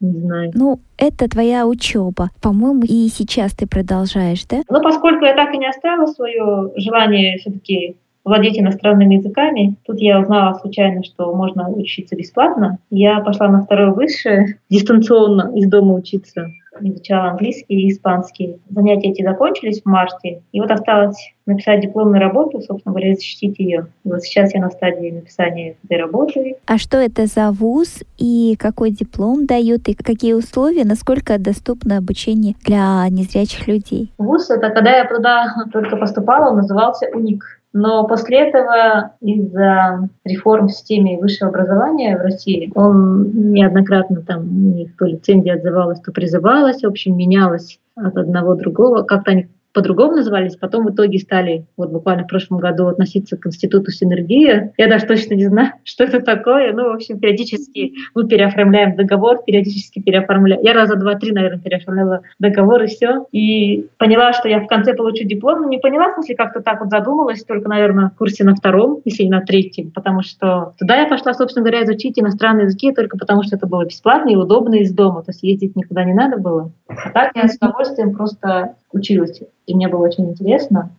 Не 0.03 0.19
знаю. 0.19 0.51
Ну, 0.53 0.79
это 0.97 1.29
твоя 1.29 1.65
учеба. 1.65 2.29
По-моему, 2.41 2.81
и 2.83 3.07
сейчас 3.07 3.53
ты 3.53 3.65
продолжаешь, 3.67 4.45
да? 4.45 4.61
Но 4.69 4.81
поскольку 4.81 5.23
я 5.23 5.33
так 5.33 5.53
и 5.53 5.57
не 5.57 5.67
оставила 5.67 6.07
свое 6.07 6.71
желание 6.75 7.37
все-таки 7.37 7.95
владеть 8.25 8.59
иностранными 8.59 9.15
языками, 9.15 9.75
тут 9.85 9.99
я 9.99 10.19
узнала 10.19 10.53
случайно, 10.55 11.03
что 11.03 11.33
можно 11.33 11.69
учиться 11.69 12.17
бесплатно. 12.17 12.79
Я 12.89 13.21
пошла 13.21 13.47
на 13.47 13.63
второе 13.63 13.91
высшее, 13.91 14.59
дистанционно 14.69 15.51
из 15.55 15.69
дома 15.69 15.93
учиться. 15.93 16.47
Изучала 16.81 17.29
английский 17.29 17.87
и 17.87 17.89
испанский. 17.91 18.59
Занятия 18.69 19.11
эти 19.11 19.23
закончились 19.23 19.81
в 19.81 19.85
марте, 19.85 20.41
и 20.51 20.59
вот 20.59 20.71
осталось 20.71 21.33
написать 21.45 21.81
дипломную 21.81 22.21
работу, 22.21 22.61
собственно 22.61 22.93
говоря, 22.93 23.15
защитить 23.15 23.59
ее. 23.59 23.87
И 24.03 24.09
вот 24.09 24.21
сейчас 24.21 24.53
я 24.53 24.61
на 24.61 24.69
стадии 24.69 25.11
написания 25.11 25.75
этой 25.83 25.97
работы. 25.97 26.55
А 26.65 26.77
что 26.77 26.97
это 26.97 27.25
за 27.25 27.51
вуз 27.51 28.03
и 28.17 28.55
какой 28.57 28.91
диплом 28.91 29.45
дают, 29.45 29.87
и 29.89 29.93
какие 29.93 30.33
условия, 30.33 30.85
насколько 30.85 31.37
доступно 31.37 31.97
обучение 31.97 32.55
для 32.65 33.07
незрячих 33.09 33.67
людей? 33.67 34.11
ВУЗ— 34.17 34.49
это 34.51 34.69
когда 34.69 34.97
я 34.97 35.07
туда 35.07 35.53
только 35.71 35.97
поступала, 35.97 36.51
он 36.51 36.57
назывался 36.57 37.07
УНИК. 37.13 37.59
Но 37.73 38.07
после 38.07 38.49
этого 38.49 39.13
из-за 39.19 40.07
реформ 40.23 40.67
в 40.67 40.71
системе 40.71 41.17
высшего 41.17 41.49
образования 41.49 42.15
в 42.15 42.21
России 42.21 42.71
он 42.75 43.51
неоднократно 43.51 44.21
там 44.21 44.41
у 44.41 44.75
них 44.75 44.95
то 44.95 45.05
лицензия 45.05 45.55
отзывалась, 45.55 45.99
то 45.99 46.11
призывалась, 46.11 46.83
в 46.83 46.87
общем, 46.87 47.17
менялась 47.17 47.79
от 47.95 48.15
одного 48.15 48.53
другого. 48.53 49.01
Как-то 49.01 49.31
они 49.31 49.47
по-другому 49.73 50.15
назывались, 50.15 50.55
потом 50.55 50.85
в 50.85 50.91
итоге 50.91 51.17
стали 51.19 51.65
вот 51.77 51.89
буквально 51.89 52.23
в 52.23 52.27
прошлом 52.27 52.59
году 52.59 52.87
относиться 52.87 53.37
к 53.37 53.47
институту 53.47 53.91
синергия. 53.91 54.73
Я 54.77 54.87
даже 54.87 55.05
точно 55.05 55.33
не 55.33 55.45
знаю, 55.45 55.73
что 55.83 56.03
это 56.03 56.21
такое. 56.21 56.73
Ну, 56.73 56.89
в 56.89 56.95
общем, 56.95 57.19
периодически 57.19 57.93
мы 58.13 58.27
переоформляем 58.27 58.95
договор, 58.95 59.43
периодически 59.45 59.99
переоформляем. 59.99 60.61
Я 60.61 60.73
раза 60.73 60.95
два-три, 60.95 61.31
наверное, 61.31 61.59
переоформляла 61.59 62.21
договор 62.39 62.83
и 62.83 62.87
все. 62.87 63.25
И 63.31 63.87
поняла, 63.97 64.33
что 64.33 64.47
я 64.47 64.59
в 64.59 64.67
конце 64.67 64.93
получу 64.93 65.23
диплом. 65.25 65.61
Но 65.61 65.69
не 65.69 65.79
поняла, 65.79 66.09
в 66.09 66.13
смысле, 66.13 66.35
как-то 66.35 66.61
так 66.61 66.79
вот 66.79 66.89
задумалась, 66.89 67.43
только, 67.43 67.67
наверное, 67.67 68.09
в 68.09 68.17
курсе 68.17 68.43
на 68.43 68.55
втором, 68.55 69.01
если 69.05 69.23
не 69.23 69.29
на 69.29 69.41
третьем, 69.41 69.91
потому 69.91 70.21
что 70.21 70.73
туда 70.77 71.01
я 71.01 71.07
пошла, 71.07 71.33
собственно 71.33 71.65
говоря, 71.65 71.83
изучить 71.83 72.19
иностранные 72.19 72.65
языки 72.65 72.93
только 72.93 73.17
потому, 73.17 73.43
что 73.43 73.55
это 73.55 73.67
было 73.67 73.85
бесплатно 73.85 74.29
и 74.29 74.35
удобно 74.35 74.75
из 74.75 74.93
дома, 74.93 75.23
то 75.23 75.31
есть 75.31 75.43
ездить 75.43 75.75
никуда 75.75 76.03
не 76.03 76.13
надо 76.13 76.37
было. 76.37 76.71
А 76.87 77.09
так 77.09 77.31
я 77.35 77.47
с 77.47 77.57
удовольствием 77.57 78.15
просто 78.15 78.75
училась, 78.93 79.41
и 79.65 79.75
мне 79.75 79.87
было 79.87 80.07
очень 80.07 80.29
интересно. 80.29 80.89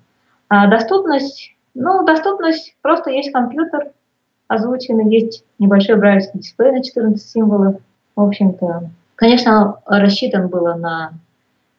А 0.48 0.66
доступность, 0.68 1.54
ну, 1.74 2.04
доступность, 2.04 2.76
просто 2.82 3.10
есть 3.10 3.32
компьютер 3.32 3.92
озвученный, 4.48 5.10
есть 5.10 5.44
небольшой 5.58 5.96
брайлевский 5.96 6.40
дисплей 6.40 6.72
на 6.72 6.82
14 6.82 7.20
символов. 7.22 7.76
В 8.14 8.20
общем-то, 8.20 8.90
конечно, 9.16 9.78
рассчитан 9.86 10.48
было 10.48 10.74
на 10.74 11.12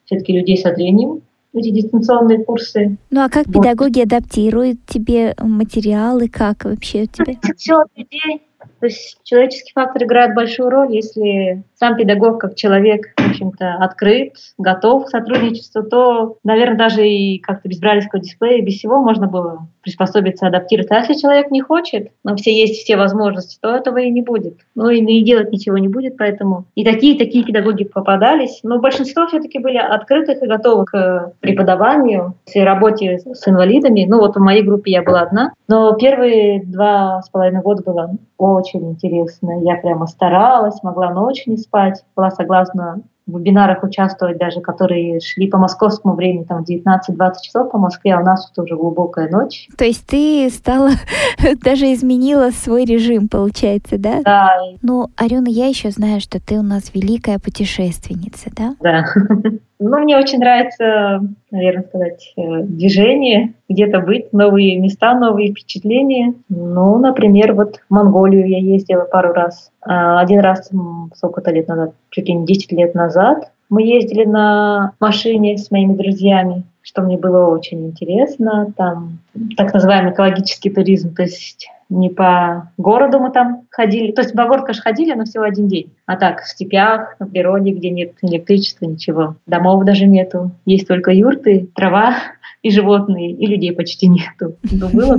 все-таки 0.06 0.34
людей 0.34 0.58
со 0.58 0.74
зрением, 0.74 1.22
эти 1.54 1.70
дистанционные 1.70 2.44
курсы. 2.44 2.98
Ну 3.10 3.22
а 3.22 3.30
как 3.30 3.48
Вот. 3.48 3.54
педагоги 3.54 4.02
адаптируют 4.02 4.80
тебе 4.86 5.36
материалы, 5.40 6.28
как 6.28 6.66
вообще 6.66 7.04
у 7.04 7.06
тебя? 7.06 7.34
Все 7.56 7.76
от 7.76 7.88
людей. 7.96 8.42
То 8.86 8.90
есть 8.90 9.18
человеческий 9.24 9.72
фактор 9.74 10.04
играет 10.04 10.36
большую 10.36 10.70
роль, 10.70 10.94
если 10.94 11.64
сам 11.74 11.98
педагог 11.98 12.40
как 12.40 12.54
человек, 12.54 13.16
в 13.18 13.30
общем-то, 13.32 13.78
открыт, 13.80 14.34
готов 14.60 15.06
к 15.06 15.10
сотрудничеству, 15.10 15.82
то, 15.82 16.38
наверное, 16.44 16.78
даже 16.78 17.08
и 17.08 17.40
как-то 17.40 17.68
без 17.68 17.80
брайлевского 17.80 18.22
дисплея, 18.22 18.64
без 18.64 18.76
всего 18.76 19.02
можно 19.02 19.26
было 19.26 19.68
приспособиться, 19.82 20.48
адаптироваться. 20.48 20.96
А 20.96 21.00
если 21.00 21.16
человек 21.16 21.50
не 21.50 21.62
хочет, 21.62 22.12
но 22.24 22.36
все 22.36 22.54
есть 22.54 22.84
все 22.84 22.96
возможности, 22.96 23.58
то 23.60 23.76
этого 23.76 23.98
и 23.98 24.12
не 24.12 24.22
будет. 24.22 24.58
Ну 24.76 24.90
и, 24.90 25.00
и 25.00 25.24
делать 25.24 25.52
ничего 25.52 25.78
не 25.78 25.88
будет, 25.88 26.18
поэтому 26.18 26.66
и 26.76 26.84
такие, 26.84 27.16
и 27.16 27.18
такие 27.18 27.44
педагоги 27.44 27.86
попадались. 27.86 28.60
Но 28.64 28.80
большинство 28.80 29.26
все-таки 29.28 29.60
были 29.60 29.78
открытых 29.78 30.42
и 30.44 30.48
готовы 30.48 30.86
к 30.86 31.34
преподаванию, 31.40 32.36
к 32.46 32.56
работе 32.64 33.20
с 33.20 33.48
инвалидами. 33.48 34.06
Ну 34.08 34.20
вот 34.20 34.36
в 34.36 34.40
моей 34.40 34.64
группе 34.64 34.92
я 34.92 35.04
была 35.04 35.22
одна. 35.22 35.54
Но 35.68 35.94
первые 35.94 36.64
два 36.64 37.22
с 37.22 37.30
половиной 37.30 37.62
года 37.62 37.84
было 37.84 38.18
очень 38.38 38.75
интересно. 38.84 39.62
Я 39.64 39.76
прямо 39.76 40.08
старалась, 40.08 40.82
могла 40.84 41.12
ночь 41.12 41.46
не 41.48 41.58
спать, 41.58 42.04
была 42.16 42.32
согласна 42.32 43.02
в 43.28 43.40
вебинарах 43.40 43.84
участвовать 43.84 44.38
даже, 44.38 44.62
которые 44.62 45.20
шли 45.20 45.48
по 45.48 45.58
московскому 45.58 46.16
времени, 46.16 46.44
там 46.44 46.64
19-20 46.64 47.34
часов 47.42 47.72
по 47.72 47.78
Москве, 47.78 48.14
а 48.14 48.22
у 48.22 48.24
нас 48.24 48.52
тут 48.52 48.66
уже 48.66 48.76
глубокая 48.76 49.30
ночь. 49.30 49.68
То 49.78 49.86
есть 49.86 50.06
ты 50.06 50.48
стала, 50.52 50.92
даже 51.64 51.92
изменила 51.94 52.52
свой 52.52 52.86
режим, 52.86 53.28
получается, 53.28 53.98
да? 53.98 54.22
Да, 54.24 54.52
Ну, 54.82 55.10
Арена, 55.16 55.50
я 55.50 55.68
еще 55.68 55.90
знаю, 55.90 56.22
что 56.22 56.40
ты 56.40 56.60
у 56.60 56.64
нас 56.64 56.92
великая 56.94 57.40
путешественница, 57.40 58.50
да? 58.56 58.76
да. 58.80 59.06
Ну, 59.80 60.00
мне 60.00 60.18
очень 60.18 60.40
нравится, 60.40 61.22
наверное, 61.52 61.84
сказать, 61.84 62.34
э, 62.38 62.62
движение, 62.62 63.54
где-то 63.68 64.00
быть, 64.00 64.32
новые 64.32 64.80
места, 64.80 65.14
новые 65.14 65.52
впечатления. 65.52 66.34
Ну, 66.48 66.98
например, 66.98 67.54
вот 67.54 67.78
в 67.78 67.94
Монголию 67.94 68.48
я 68.48 68.60
ездила 68.60 69.04
пару 69.04 69.34
раз. 69.34 69.72
А, 69.82 70.20
Один 70.22 70.40
раз, 70.40 70.72
сколько-то 71.16 71.52
лет 71.52 71.68
назад, 71.68 71.94
чуть 72.10 72.28
ли 72.28 72.34
не 72.34 72.46
10 72.46 72.72
лет 72.72 72.96
назад, 72.96 73.52
мы 73.70 73.84
ездили 73.84 74.24
на 74.24 74.94
машине 75.00 75.58
с 75.58 75.70
моими 75.72 75.94
друзьями, 75.94 76.64
что 76.86 77.02
мне 77.02 77.18
было 77.18 77.48
очень 77.48 77.88
интересно. 77.88 78.72
Там 78.78 79.18
так 79.58 79.74
называемый 79.74 80.14
экологический 80.14 80.70
туризм, 80.70 81.16
то 81.16 81.24
есть 81.24 81.68
не 81.90 82.10
по 82.10 82.72
городу 82.78 83.20
мы 83.20 83.32
там 83.32 83.64
ходили, 83.72 84.12
то 84.12 84.22
есть 84.22 84.36
по 84.36 84.46
городу, 84.46 84.68
конечно, 84.68 84.84
ходили, 84.84 85.14
но 85.14 85.26
всего 85.26 85.44
один 85.46 85.68
день. 85.68 85.92
А 86.06 86.16
так, 86.16 86.44
в 86.44 86.48
степях, 86.48 87.16
на 87.20 87.26
природе, 87.26 87.72
где 87.72 87.90
нет 87.90 88.14
электричества, 88.22 88.86
ничего. 88.86 89.36
Домов 89.48 89.84
даже 89.84 90.06
нету. 90.06 90.52
Есть 90.66 90.88
только 90.88 91.12
юрты, 91.12 91.70
трава 91.74 92.18
и 92.62 92.70
животные, 92.70 93.32
и 93.32 93.48
людей 93.48 93.74
почти 93.74 94.08
нету. 94.08 94.56
Ну, 94.72 94.90
было. 94.90 95.18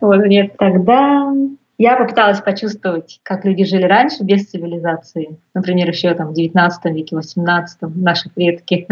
Вот, 0.00 0.24
нет, 0.26 0.56
тогда 0.58 1.30
я 1.76 1.96
попыталась 1.96 2.40
почувствовать, 2.40 3.20
как 3.22 3.44
люди 3.44 3.64
жили 3.64 3.84
раньше, 3.84 4.22
без 4.22 4.46
цивилизации. 4.46 5.38
Например, 5.54 5.88
еще 5.88 6.14
там 6.14 6.28
в 6.28 6.34
19 6.34 6.84
веке, 6.94 7.16
18 7.16 7.78
наши 7.96 8.30
предки. 8.30 8.86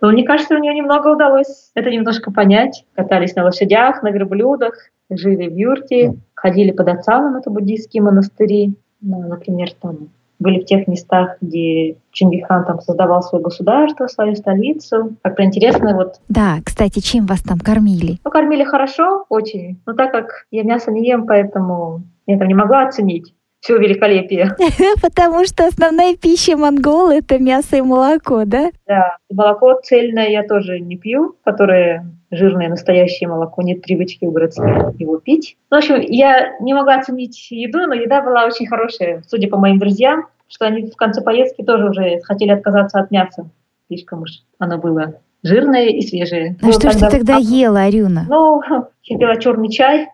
Но 0.00 0.10
мне 0.10 0.24
кажется, 0.24 0.54
мне 0.56 0.74
немного 0.74 1.08
удалось 1.08 1.70
это 1.74 1.90
немножко 1.90 2.30
понять. 2.30 2.84
Катались 2.94 3.34
на 3.34 3.44
лошадях, 3.44 4.02
на 4.02 4.10
верблюдах, 4.10 4.74
жили 5.10 5.48
в 5.48 5.56
юрте, 5.56 6.14
ходили 6.34 6.70
под 6.70 6.88
Ацаном, 6.88 7.36
это 7.36 7.50
буддийские 7.50 8.02
монастыри. 8.02 8.74
Ну, 9.00 9.26
например, 9.28 9.70
там 9.80 10.08
были 10.38 10.60
в 10.60 10.66
тех 10.66 10.86
местах, 10.86 11.36
где 11.40 11.96
Чингисхан 12.12 12.66
там 12.66 12.80
создавал 12.80 13.22
свое 13.22 13.42
государство, 13.42 14.06
свою 14.06 14.34
столицу. 14.34 15.16
Как-то 15.22 15.44
интересно, 15.44 15.94
вот 15.94 16.16
Да, 16.28 16.58
кстати, 16.64 16.98
чем 17.00 17.24
вас 17.24 17.40
там 17.42 17.58
кормили? 17.58 18.18
ну, 18.22 18.30
кормили 18.30 18.64
хорошо 18.64 19.24
очень, 19.30 19.80
но 19.86 19.94
так 19.94 20.12
как 20.12 20.46
я 20.50 20.62
мясо 20.62 20.90
не 20.90 21.08
ем, 21.08 21.26
поэтому 21.26 22.02
я 22.26 22.38
там 22.38 22.48
не 22.48 22.54
могла 22.54 22.86
оценить 22.86 23.32
все 23.66 23.78
великолепие. 23.78 24.54
Потому 25.02 25.44
что 25.44 25.66
основная 25.66 26.14
пища 26.14 26.56
монгол— 26.56 27.10
это 27.10 27.40
мясо 27.40 27.76
и 27.76 27.80
молоко, 27.80 28.44
да? 28.44 28.70
Да, 28.86 29.16
молоко 29.28 29.80
цельное 29.82 30.28
я 30.28 30.44
тоже 30.44 30.78
не 30.78 30.96
пью, 30.96 31.34
которое 31.44 32.06
жирное 32.30 32.68
настоящее 32.68 33.28
молоко, 33.28 33.62
нет 33.62 33.82
привычки 33.82 34.24
у 34.24 34.30
городских 34.30 34.64
его 35.00 35.18
пить. 35.18 35.56
В 35.68 35.74
общем, 35.74 35.96
я 36.00 36.56
не 36.60 36.74
могла 36.74 36.96
оценить 36.96 37.50
еду, 37.50 37.80
но 37.88 37.94
еда 37.94 38.22
была 38.22 38.46
очень 38.46 38.68
хорошая, 38.68 39.24
судя 39.26 39.48
по 39.48 39.56
моим 39.56 39.78
друзьям, 39.78 40.26
что 40.48 40.66
они 40.66 40.88
в 40.88 40.96
конце 40.96 41.20
поездки 41.20 41.62
тоже 41.62 41.88
уже 41.90 42.20
хотели 42.20 42.52
отказаться 42.52 43.00
от 43.00 43.10
мяса. 43.10 43.50
Слишком 43.88 44.22
уж 44.22 44.30
оно 44.60 44.78
было 44.78 45.14
жирное 45.42 45.86
и 45.86 46.02
свежее. 46.02 46.56
Ну 46.60 46.68
Ну, 46.68 46.72
что 46.72 46.90
ж 46.92 46.94
ты 46.94 47.10
тогда 47.10 47.36
ела, 47.38 47.82
Арюна? 47.82 48.26
Ну, 48.28 48.62
я 49.02 49.18
пила 49.18 49.36
черный 49.36 49.70
чай, 49.70 50.06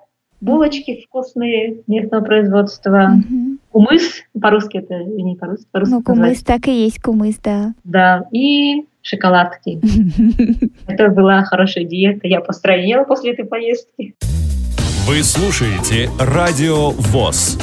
булочки 0.42 1.04
вкусные 1.06 1.76
местного 1.86 2.22
производства, 2.24 3.12
Мгм. 3.16 3.58
кумыс, 3.70 4.22
по-русски 4.40 4.78
это 4.78 4.96
не 5.04 5.36
по-русски, 5.36 5.66
по-русски 5.70 5.92
Ну, 5.92 5.98
называется. 6.00 6.12
кумыс 6.12 6.42
так 6.42 6.68
и 6.68 6.82
есть 6.84 7.00
кумыс, 7.00 7.36
да. 7.42 7.74
Да, 7.84 8.24
и 8.32 8.84
шоколадки. 9.02 9.80
Это 10.86 11.08
была 11.08 11.42
хорошая 11.44 11.84
диета, 11.84 12.26
я 12.28 12.40
постройнела 12.40 13.04
после 13.04 13.32
этой 13.32 13.44
поездки. 13.44 14.14
Вы 15.06 15.22
слушаете 15.24 16.08
Радио 16.20 16.90
ВОЗ. 16.90 17.58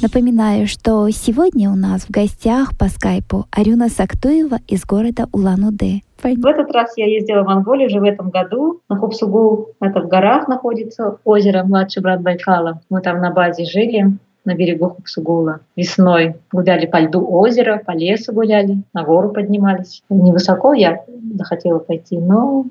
Напоминаю, 0.00 0.68
что 0.68 1.08
сегодня 1.10 1.70
у 1.70 1.74
нас 1.74 2.02
в 2.02 2.10
гостях 2.10 2.76
по 2.78 2.88
скайпу 2.88 3.46
Арюна 3.50 3.88
Сактуева 3.88 4.60
из 4.68 4.84
города 4.84 5.26
Улан-Удэ. 5.32 6.02
В 6.22 6.46
этот 6.46 6.72
раз 6.72 6.94
я 6.96 7.06
ездила 7.06 7.42
в 7.42 7.46
Монголию 7.46 7.86
уже 7.86 8.00
в 8.00 8.04
этом 8.04 8.30
году. 8.30 8.80
На 8.88 8.96
Хупсугу, 8.96 9.70
это 9.80 10.00
в 10.00 10.08
горах 10.08 10.48
находится 10.48 11.18
озеро, 11.24 11.62
младший 11.64 12.02
брат 12.02 12.20
Байкала. 12.20 12.80
Мы 12.90 13.00
там 13.00 13.20
на 13.20 13.30
базе 13.30 13.64
жили 13.64 14.18
на 14.44 14.54
берегу 14.54 14.88
Хупсугула. 14.88 15.60
Весной 15.76 16.36
гуляли 16.50 16.86
по 16.86 16.98
льду 17.00 17.24
озера, 17.24 17.80
по 17.84 17.92
лесу 17.92 18.32
гуляли, 18.32 18.78
на 18.94 19.04
гору 19.04 19.30
поднимались. 19.30 20.02
Невысоко 20.08 20.72
я 20.72 21.04
захотела 21.34 21.78
пойти, 21.78 22.18
но 22.18 22.64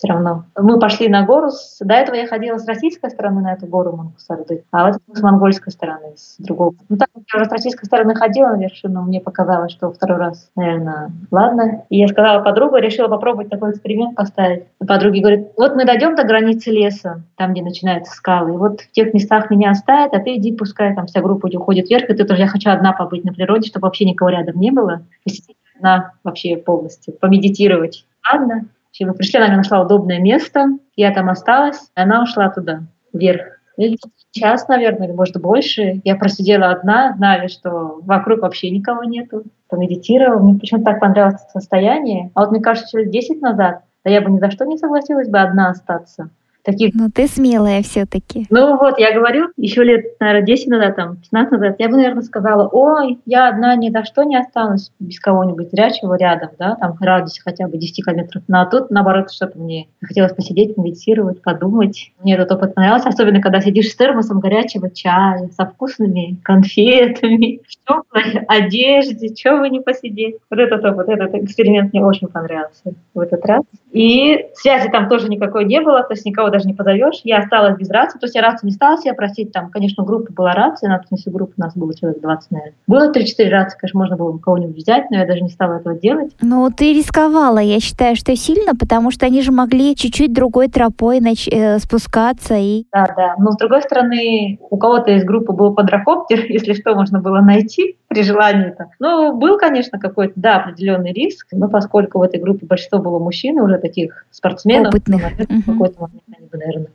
все 0.00 0.08
равно. 0.08 0.44
Мы 0.56 0.78
пошли 0.78 1.10
на 1.10 1.26
гору. 1.26 1.50
До 1.80 1.92
этого 1.92 2.16
я 2.16 2.26
ходила 2.26 2.56
с 2.56 2.66
российской 2.66 3.10
стороны 3.10 3.42
на 3.42 3.52
эту 3.52 3.66
гору 3.66 3.94
Мангусарды, 3.94 4.64
а 4.70 4.86
вот 4.86 4.96
с 5.12 5.20
монгольской 5.20 5.68
стороны, 5.70 6.14
с 6.16 6.36
другого. 6.38 6.72
Ну 6.88 6.96
так, 6.96 7.10
я 7.14 7.38
уже 7.38 7.44
с 7.44 7.52
российской 7.52 7.84
стороны 7.84 8.14
ходила 8.14 8.48
на 8.48 8.62
вершину, 8.62 9.02
мне 9.02 9.20
показалось, 9.20 9.72
что 9.72 9.92
второй 9.92 10.16
раз, 10.16 10.50
наверное, 10.56 11.12
ладно. 11.30 11.84
И 11.90 11.98
я 11.98 12.08
сказала 12.08 12.42
подругу, 12.42 12.78
решила 12.78 13.08
попробовать 13.08 13.50
такой 13.50 13.72
эксперимент 13.72 14.16
поставить. 14.16 14.64
Подруги 14.78 15.20
говорят, 15.20 15.48
вот 15.58 15.76
мы 15.76 15.84
дойдем 15.84 16.14
до 16.14 16.24
границы 16.24 16.70
леса, 16.70 17.22
там, 17.36 17.52
где 17.52 17.60
начинаются 17.60 18.14
скалы, 18.14 18.54
и 18.54 18.56
вот 18.56 18.80
в 18.80 18.90
тех 18.92 19.12
местах 19.12 19.50
меня 19.50 19.70
оставят, 19.70 20.14
а 20.14 20.20
ты 20.20 20.36
иди, 20.36 20.56
пускай 20.56 20.94
там 20.94 21.08
вся 21.08 21.20
группа 21.20 21.46
уходит 21.54 21.90
вверх, 21.90 22.08
и 22.08 22.14
ты 22.14 22.24
тоже, 22.24 22.40
я 22.40 22.46
хочу 22.46 22.70
одна 22.70 22.94
побыть 22.94 23.24
на 23.24 23.34
природе, 23.34 23.68
чтобы 23.68 23.84
вообще 23.84 24.06
никого 24.06 24.30
рядом 24.30 24.58
не 24.58 24.70
было, 24.70 25.02
посидеть 25.24 25.56
одна 25.76 26.12
вообще 26.24 26.56
полностью, 26.56 27.12
помедитировать. 27.12 28.06
Ладно, 28.32 28.64
и 28.98 29.04
мы 29.04 29.14
пришли, 29.14 29.38
она 29.38 29.48
мне 29.48 29.56
нашла 29.58 29.82
удобное 29.82 30.18
место, 30.18 30.66
я 30.96 31.12
там 31.12 31.28
осталась, 31.28 31.90
и 31.96 32.00
она 32.00 32.22
ушла 32.22 32.50
туда, 32.50 32.82
вверх. 33.12 33.60
И 33.76 33.96
час, 34.30 34.68
наверное, 34.68 35.08
или 35.08 35.14
может 35.14 35.40
больше. 35.40 36.02
Я 36.04 36.16
просидела 36.16 36.70
одна, 36.70 37.14
знали, 37.16 37.46
что 37.46 38.00
вокруг 38.02 38.40
вообще 38.40 38.70
никого 38.70 39.04
нету. 39.04 39.44
Помедитировала. 39.68 40.38
Мне 40.38 40.58
почему-то 40.58 40.90
так 40.90 41.00
понравилось 41.00 41.40
состояние. 41.50 42.30
А 42.34 42.40
вот 42.40 42.50
мне 42.50 42.60
кажется, 42.60 42.98
лет 42.98 43.10
10 43.10 43.40
назад, 43.40 43.82
да 44.04 44.10
я 44.10 44.20
бы 44.20 44.30
ни 44.30 44.38
за 44.38 44.50
что 44.50 44.66
не 44.66 44.76
согласилась 44.76 45.28
бы 45.28 45.38
одна 45.38 45.70
остаться 45.70 46.30
таких... 46.62 46.94
Ну, 46.94 47.10
ты 47.10 47.26
смелая 47.26 47.82
все-таки. 47.82 48.46
Ну 48.50 48.76
вот, 48.78 48.98
я 48.98 49.12
говорю, 49.12 49.48
еще 49.56 49.84
лет, 49.84 50.18
наверное, 50.20 50.46
10 50.46 50.68
назад, 50.68 50.96
там, 50.96 51.16
15 51.16 51.52
назад, 51.52 51.76
я 51.78 51.88
бы, 51.88 51.96
наверное, 51.96 52.22
сказала, 52.22 52.68
ой, 52.68 53.18
я 53.26 53.48
одна 53.48 53.74
ни 53.76 53.90
за 53.90 54.04
что 54.04 54.22
не 54.24 54.36
останусь 54.36 54.90
без 54.98 55.18
кого-нибудь 55.20 55.70
зрячего 55.70 56.16
рядом, 56.16 56.50
да, 56.58 56.76
там, 56.76 56.94
в 56.94 57.00
радиусе 57.00 57.40
хотя 57.42 57.68
бы 57.68 57.78
10 57.78 58.04
километров. 58.04 58.42
Ну, 58.48 58.58
а 58.58 58.66
тут, 58.66 58.90
наоборот, 58.90 59.32
что-то 59.32 59.58
мне 59.58 59.88
хотелось 60.02 60.32
посидеть, 60.32 60.76
медитировать, 60.76 61.42
подумать. 61.42 62.12
Мне 62.22 62.34
этот 62.34 62.52
опыт 62.52 62.74
понравился, 62.74 63.08
особенно 63.08 63.40
когда 63.40 63.60
сидишь 63.60 63.90
с 63.90 63.96
термосом 63.96 64.40
горячего 64.40 64.90
чая, 64.90 65.48
со 65.56 65.66
вкусными 65.66 66.38
конфетами, 66.42 67.60
в 67.66 67.86
теплой 67.86 68.44
одежде, 68.46 69.34
что 69.34 69.56
вы 69.56 69.70
не 69.70 69.80
посидеть. 69.80 70.36
Вот 70.50 70.58
этот 70.58 70.84
опыт, 70.84 71.08
этот 71.08 71.34
эксперимент 71.34 71.92
мне 71.92 72.04
очень 72.04 72.28
понравился 72.28 72.94
в 73.14 73.20
этот 73.20 73.44
раз. 73.46 73.62
И 73.92 74.46
связи 74.54 74.88
там 74.88 75.08
тоже 75.08 75.28
никакой 75.28 75.64
не 75.64 75.80
было, 75.80 76.02
то 76.02 76.12
есть 76.12 76.24
никого 76.24 76.50
даже 76.50 76.66
не 76.66 76.74
позовешь. 76.74 77.20
Я 77.24 77.38
осталась 77.38 77.76
без 77.76 77.90
рации, 77.90 78.18
то 78.18 78.26
есть 78.26 78.34
я 78.34 78.42
рацию 78.42 78.68
не 78.68 78.74
стала 78.74 78.98
себя 78.98 79.14
просить, 79.14 79.52
там, 79.52 79.70
конечно, 79.70 80.04
группа 80.04 80.32
была 80.32 80.52
рация, 80.52 80.88
на 80.88 81.00
всю 81.16 81.30
группу 81.30 81.54
у 81.56 81.60
нас 81.60 81.76
было 81.76 81.94
человек 81.94 82.20
20, 82.20 82.50
наверное. 82.50 82.74
Было 82.86 83.12
3-4 83.12 83.48
рации, 83.48 83.78
конечно, 83.78 83.98
можно 83.98 84.16
было 84.16 84.38
кого-нибудь 84.38 84.76
взять, 84.76 85.10
но 85.10 85.18
я 85.18 85.26
даже 85.26 85.40
не 85.40 85.48
стала 85.48 85.74
этого 85.74 85.94
делать. 85.96 86.32
Ну, 86.40 86.70
ты 86.70 86.92
рисковала, 86.92 87.58
я 87.58 87.80
считаю, 87.80 88.16
что 88.16 88.34
сильно, 88.36 88.74
потому 88.74 89.10
что 89.10 89.26
они 89.26 89.42
же 89.42 89.52
могли 89.52 89.96
чуть-чуть 89.96 90.32
другой 90.32 90.68
тропой 90.68 91.18
нач- 91.18 91.50
э, 91.50 91.78
спускаться 91.78 92.54
и... 92.56 92.84
Да, 92.92 93.12
да, 93.16 93.34
но 93.38 93.52
с 93.52 93.56
другой 93.56 93.82
стороны, 93.82 94.58
у 94.70 94.76
кого-то 94.76 95.10
из 95.10 95.24
группы 95.24 95.52
был 95.52 95.74
подрахоптер, 95.74 96.44
если 96.48 96.74
что, 96.74 96.94
можно 96.94 97.20
было 97.20 97.40
найти 97.40 97.96
при 98.10 98.24
желании-то. 98.24 98.88
Ну, 98.98 99.36
был, 99.36 99.56
конечно, 99.56 100.00
какой-то, 100.00 100.32
да, 100.34 100.56
определенный 100.56 101.12
риск, 101.12 101.46
но 101.52 101.68
поскольку 101.68 102.18
в 102.18 102.22
этой 102.22 102.40
группе 102.40 102.66
большинство 102.66 102.98
было 102.98 103.20
мужчин, 103.20 103.60
уже 103.60 103.78
таких 103.78 104.26
спортсменов, 104.32 104.92
Опытных. 104.92 105.22
Ну, 105.48 105.60
в 105.60 105.64
какой-то 105.64 106.02
момент 106.02 106.22
они 106.36 106.46
бы, 106.48 106.58
наверное, 106.58 106.90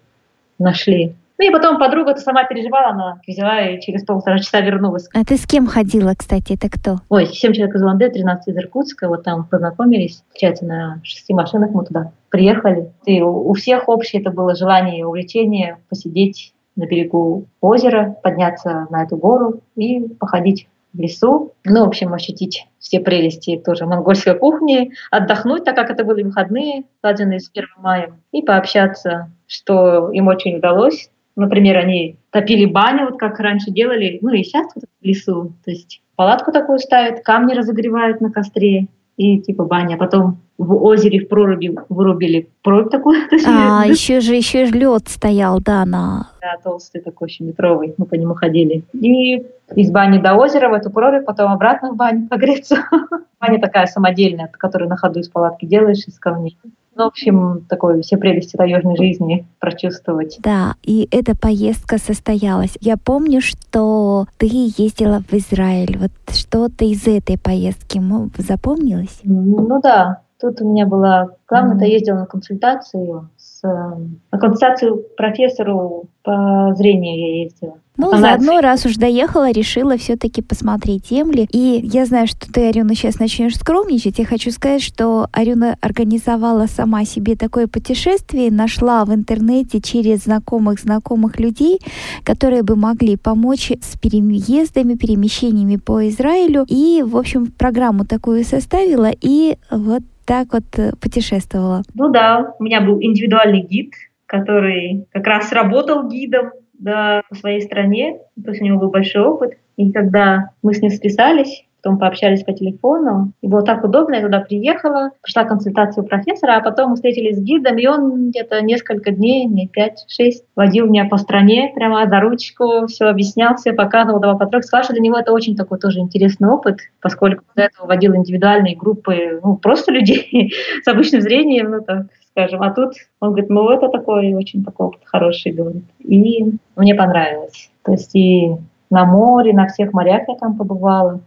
нашли. 0.59 1.15
Ну 1.37 1.47
и 1.47 1.51
потом 1.51 1.79
подруга-то 1.79 2.19
сама 2.19 2.43
переживала, 2.43 2.89
она 2.89 3.19
взяла 3.25 3.61
и 3.61 3.79
через 3.79 4.03
полтора 4.03 4.39
часа 4.39 4.59
вернулась. 4.59 5.07
А 5.13 5.23
ты 5.23 5.37
с 5.37 5.45
кем 5.47 5.67
ходила, 5.67 6.13
кстати, 6.17 6.53
это 6.53 6.69
кто? 6.69 6.97
Ой, 7.07 7.27
7 7.27 7.53
человек 7.53 7.75
из 7.75 7.81
Уланды, 7.81 8.09
13 8.09 8.49
из 8.49 8.57
Иркутска, 8.57 9.07
вот 9.07 9.23
там 9.23 9.45
познакомились, 9.45 10.21
встречаться 10.27 10.65
на 10.65 10.99
шести 11.03 11.33
машинах 11.33 11.71
мы 11.71 11.85
туда 11.85 12.11
приехали. 12.29 12.91
И 13.05 13.21
у 13.21 13.53
всех 13.53 13.87
общее 13.87 14.21
это 14.21 14.31
было 14.31 14.53
желание, 14.53 15.05
увлечение 15.05 15.77
посидеть 15.87 16.53
на 16.75 16.85
берегу 16.85 17.45
озера, 17.61 18.17
подняться 18.21 18.87
на 18.89 19.03
эту 19.03 19.15
гору 19.15 19.61
и 19.77 20.01
походить 20.19 20.67
в 20.95 20.99
лесу. 20.99 21.53
Ну, 21.65 21.83
в 21.83 21.87
общем, 21.87 22.13
ощутить 22.13 22.67
все 22.79 22.99
прелести 22.99 23.61
тоже 23.63 23.85
монгольской 23.85 24.37
кухни, 24.37 24.91
отдохнуть, 25.11 25.63
так 25.63 25.75
как 25.75 25.89
это 25.89 26.03
были 26.03 26.23
выходные, 26.23 26.83
связанные 27.01 27.39
с 27.39 27.49
1 27.53 27.67
мая, 27.77 28.13
и 28.31 28.41
пообщаться, 28.41 29.31
что 29.47 30.11
им 30.11 30.27
очень 30.27 30.57
удалось. 30.57 31.09
Например, 31.35 31.77
они 31.77 32.17
топили 32.29 32.65
баню, 32.65 33.05
вот 33.09 33.19
как 33.19 33.39
раньше 33.39 33.71
делали, 33.71 34.19
ну 34.21 34.31
и 34.31 34.43
сейчас 34.43 34.67
вот 34.75 34.85
в 34.85 35.05
лесу. 35.05 35.53
То 35.65 35.71
есть 35.71 36.01
палатку 36.15 36.51
такую 36.51 36.79
ставят, 36.79 37.23
камни 37.23 37.53
разогревают 37.53 38.21
на 38.21 38.31
костре, 38.31 38.87
и 39.17 39.39
типа 39.41 39.65
баня. 39.65 39.95
А 39.95 39.97
потом 39.97 40.41
в 40.57 40.73
озере 40.83 41.19
в 41.19 41.27
проруби 41.27 41.75
вырубили 41.89 42.49
прорубь 42.63 42.91
такую. 42.91 43.17
А, 43.47 43.85
еще 43.85 44.19
же, 44.19 44.35
еще 44.35 44.65
же 44.65 44.73
лед 44.73 45.07
стоял, 45.07 45.59
да, 45.59 45.85
на... 45.85 46.29
Да, 46.41 46.55
толстый 46.63 47.01
такой, 47.01 47.29
еще 47.29 47.43
метровый, 47.43 47.93
мы 47.97 48.05
по 48.05 48.15
нему 48.15 48.35
ходили. 48.35 48.83
И 48.93 49.45
из 49.75 49.91
бани 49.91 50.19
до 50.19 50.35
озера 50.35 50.69
в 50.69 50.73
эту 50.73 50.89
прорубь, 50.89 51.25
потом 51.25 51.51
обратно 51.51 51.91
в 51.91 51.95
баню 51.95 52.27
погреться. 52.27 52.77
Баня 53.39 53.59
такая 53.59 53.85
самодельная, 53.85 54.49
которую 54.51 54.89
на 54.89 54.97
ходу 54.97 55.19
из 55.19 55.29
палатки 55.29 55.65
делаешь 55.65 56.05
из 56.07 56.17
камней. 56.17 56.57
Ну, 56.97 57.03
в 57.03 57.07
общем, 57.07 57.65
такой 57.67 58.01
все 58.01 58.15
прелести 58.15 58.55
таежной 58.55 58.95
жизни 58.95 59.45
прочувствовать. 59.59 60.37
Да, 60.39 60.75
и 60.81 61.09
эта 61.11 61.35
поездка 61.35 61.97
состоялась. 61.97 62.77
Я 62.79 62.95
помню, 62.95 63.41
что 63.41 64.27
ты 64.37 64.47
ездила 64.49 65.21
в 65.29 65.33
Израиль. 65.33 65.97
Вот 65.97 66.11
что-то 66.33 66.85
из 66.85 67.05
этой 67.05 67.37
поездки 67.37 68.01
запомнилось? 68.37 69.19
Ну 69.23 69.81
да, 69.81 70.21
тут 70.39 70.61
у 70.61 70.69
меня 70.69 70.85
была... 70.85 71.29
Главное, 71.47 71.85
я 71.85 71.93
ездила 71.93 72.19
на 72.19 72.25
консультацию 72.25 73.29
с... 73.37 73.61
На 73.63 74.39
консультацию 74.39 75.03
профессору 75.15 76.05
по 76.23 76.73
зрению 76.75 77.19
я 77.19 77.43
ездила. 77.43 77.77
Ну, 77.97 78.11
Она... 78.11 78.31
заодно, 78.31 78.59
раз 78.59 78.85
уж 78.85 78.95
доехала, 78.95 79.51
решила 79.51 79.97
все-таки 79.97 80.41
посмотреть 80.41 81.07
земли. 81.07 81.47
И 81.51 81.79
я 81.83 82.05
знаю, 82.05 82.27
что 82.27 82.51
ты, 82.51 82.67
Арюна, 82.67 82.93
сейчас 82.93 83.19
начнешь 83.19 83.55
скромничать. 83.55 84.19
Я 84.19 84.25
хочу 84.25 84.51
сказать, 84.51 84.81
что 84.81 85.27
Арюна 85.31 85.77
организовала 85.79 86.65
сама 86.65 87.05
себе 87.05 87.35
такое 87.35 87.67
путешествие, 87.67 88.51
нашла 88.51 89.05
в 89.05 89.13
интернете 89.13 89.79
через 89.79 90.23
знакомых 90.23 90.79
знакомых 90.79 91.39
людей, 91.39 91.79
которые 92.23 92.63
бы 92.63 92.75
могли 92.75 93.15
помочь 93.15 93.71
с 93.71 93.97
переездами, 93.97 94.95
перемещениями 94.95 95.77
по 95.77 96.07
Израилю. 96.09 96.65
И, 96.67 97.01
в 97.05 97.15
общем, 97.15 97.47
программу 97.47 98.05
такую 98.05 98.43
составила, 98.43 99.11
и 99.21 99.57
вот 99.71 100.01
так 100.25 100.53
вот 100.53 100.63
э, 100.77 100.91
путешествовала. 100.99 101.83
Ну 101.93 102.09
да, 102.09 102.53
у 102.59 102.63
меня 102.63 102.81
был 102.81 103.01
индивидуальный 103.01 103.61
гид, 103.61 103.93
который 104.25 105.05
как 105.11 105.25
раз 105.27 105.51
работал 105.51 106.07
гидом 106.09 106.51
да, 106.73 107.21
по 107.29 107.35
своей 107.35 107.61
стране, 107.61 108.19
то 108.43 108.51
есть 108.51 108.61
у 108.61 108.65
него 108.65 108.79
был 108.79 108.89
большой 108.89 109.23
опыт. 109.23 109.57
И 109.77 109.91
когда 109.91 110.51
мы 110.61 110.73
с 110.73 110.81
ним 110.81 110.91
списались, 110.91 111.65
потом 111.85 111.99
пообщались 111.99 112.43
по 112.43 112.51
телефону, 112.51 113.31
и 113.41 113.47
было 113.47 113.61
так 113.61 113.83
удобно, 113.83 114.15
я 114.15 114.21
туда 114.21 114.39
приехала, 114.39 115.11
пришла 115.21 115.43
консультацию 115.43 116.03
у 116.03 116.07
профессора, 116.07 116.57
а 116.57 116.61
потом 116.61 116.89
мы 116.89 116.95
встретились 116.95 117.37
с 117.37 117.41
гидом, 117.41 117.77
и 117.77 117.85
он 117.85 118.29
где-то 118.29 118.59
несколько 118.61 119.11
дней, 119.11 119.45
не 119.45 119.67
5-6, 119.67 120.31
водил 120.55 120.87
меня 120.87 121.05
по 121.05 121.17
стране 121.17 121.71
прямо 121.75 122.07
за 122.09 122.19
ручку, 122.19 122.87
все 122.87 123.05
объяснял, 123.05 123.55
все 123.55 123.73
показывал, 123.73 124.19
давал 124.19 124.39
потрог. 124.39 124.63
Сказал, 124.63 124.83
что 124.83 124.93
для 124.93 125.03
него 125.03 125.17
это 125.17 125.31
очень 125.31 125.55
такой 125.55 125.77
тоже 125.77 125.99
интересный 125.99 126.49
опыт, 126.49 126.79
поскольку 127.01 127.43
до 127.55 127.63
этого 127.63 127.85
водил 127.85 128.15
индивидуальные 128.15 128.75
группы, 128.75 129.39
ну, 129.43 129.55
просто 129.55 129.91
людей 129.91 130.53
с 130.83 130.87
обычным 130.87 131.21
зрением, 131.21 131.69
ну, 131.69 131.81
так 131.81 132.07
скажем. 132.31 132.63
А 132.63 132.73
тут 132.73 132.93
он 133.19 133.29
говорит, 133.29 133.49
ну 133.49 133.69
это 133.69 133.89
такой 133.89 134.33
очень 134.33 134.65
такой 134.65 134.87
опыт 134.87 135.01
хороший, 135.05 135.51
говорит. 135.51 135.83
И 135.99 136.51
мне 136.75 136.95
понравилось. 136.95 137.69
То 137.83 137.91
есть 137.91 138.15
и 138.15 138.55
на 138.89 139.05
море, 139.05 139.53
на 139.53 139.67
всех 139.67 139.93
морях 139.93 140.23
я 140.27 140.35
там 140.35 140.57
побывала. 140.57 141.21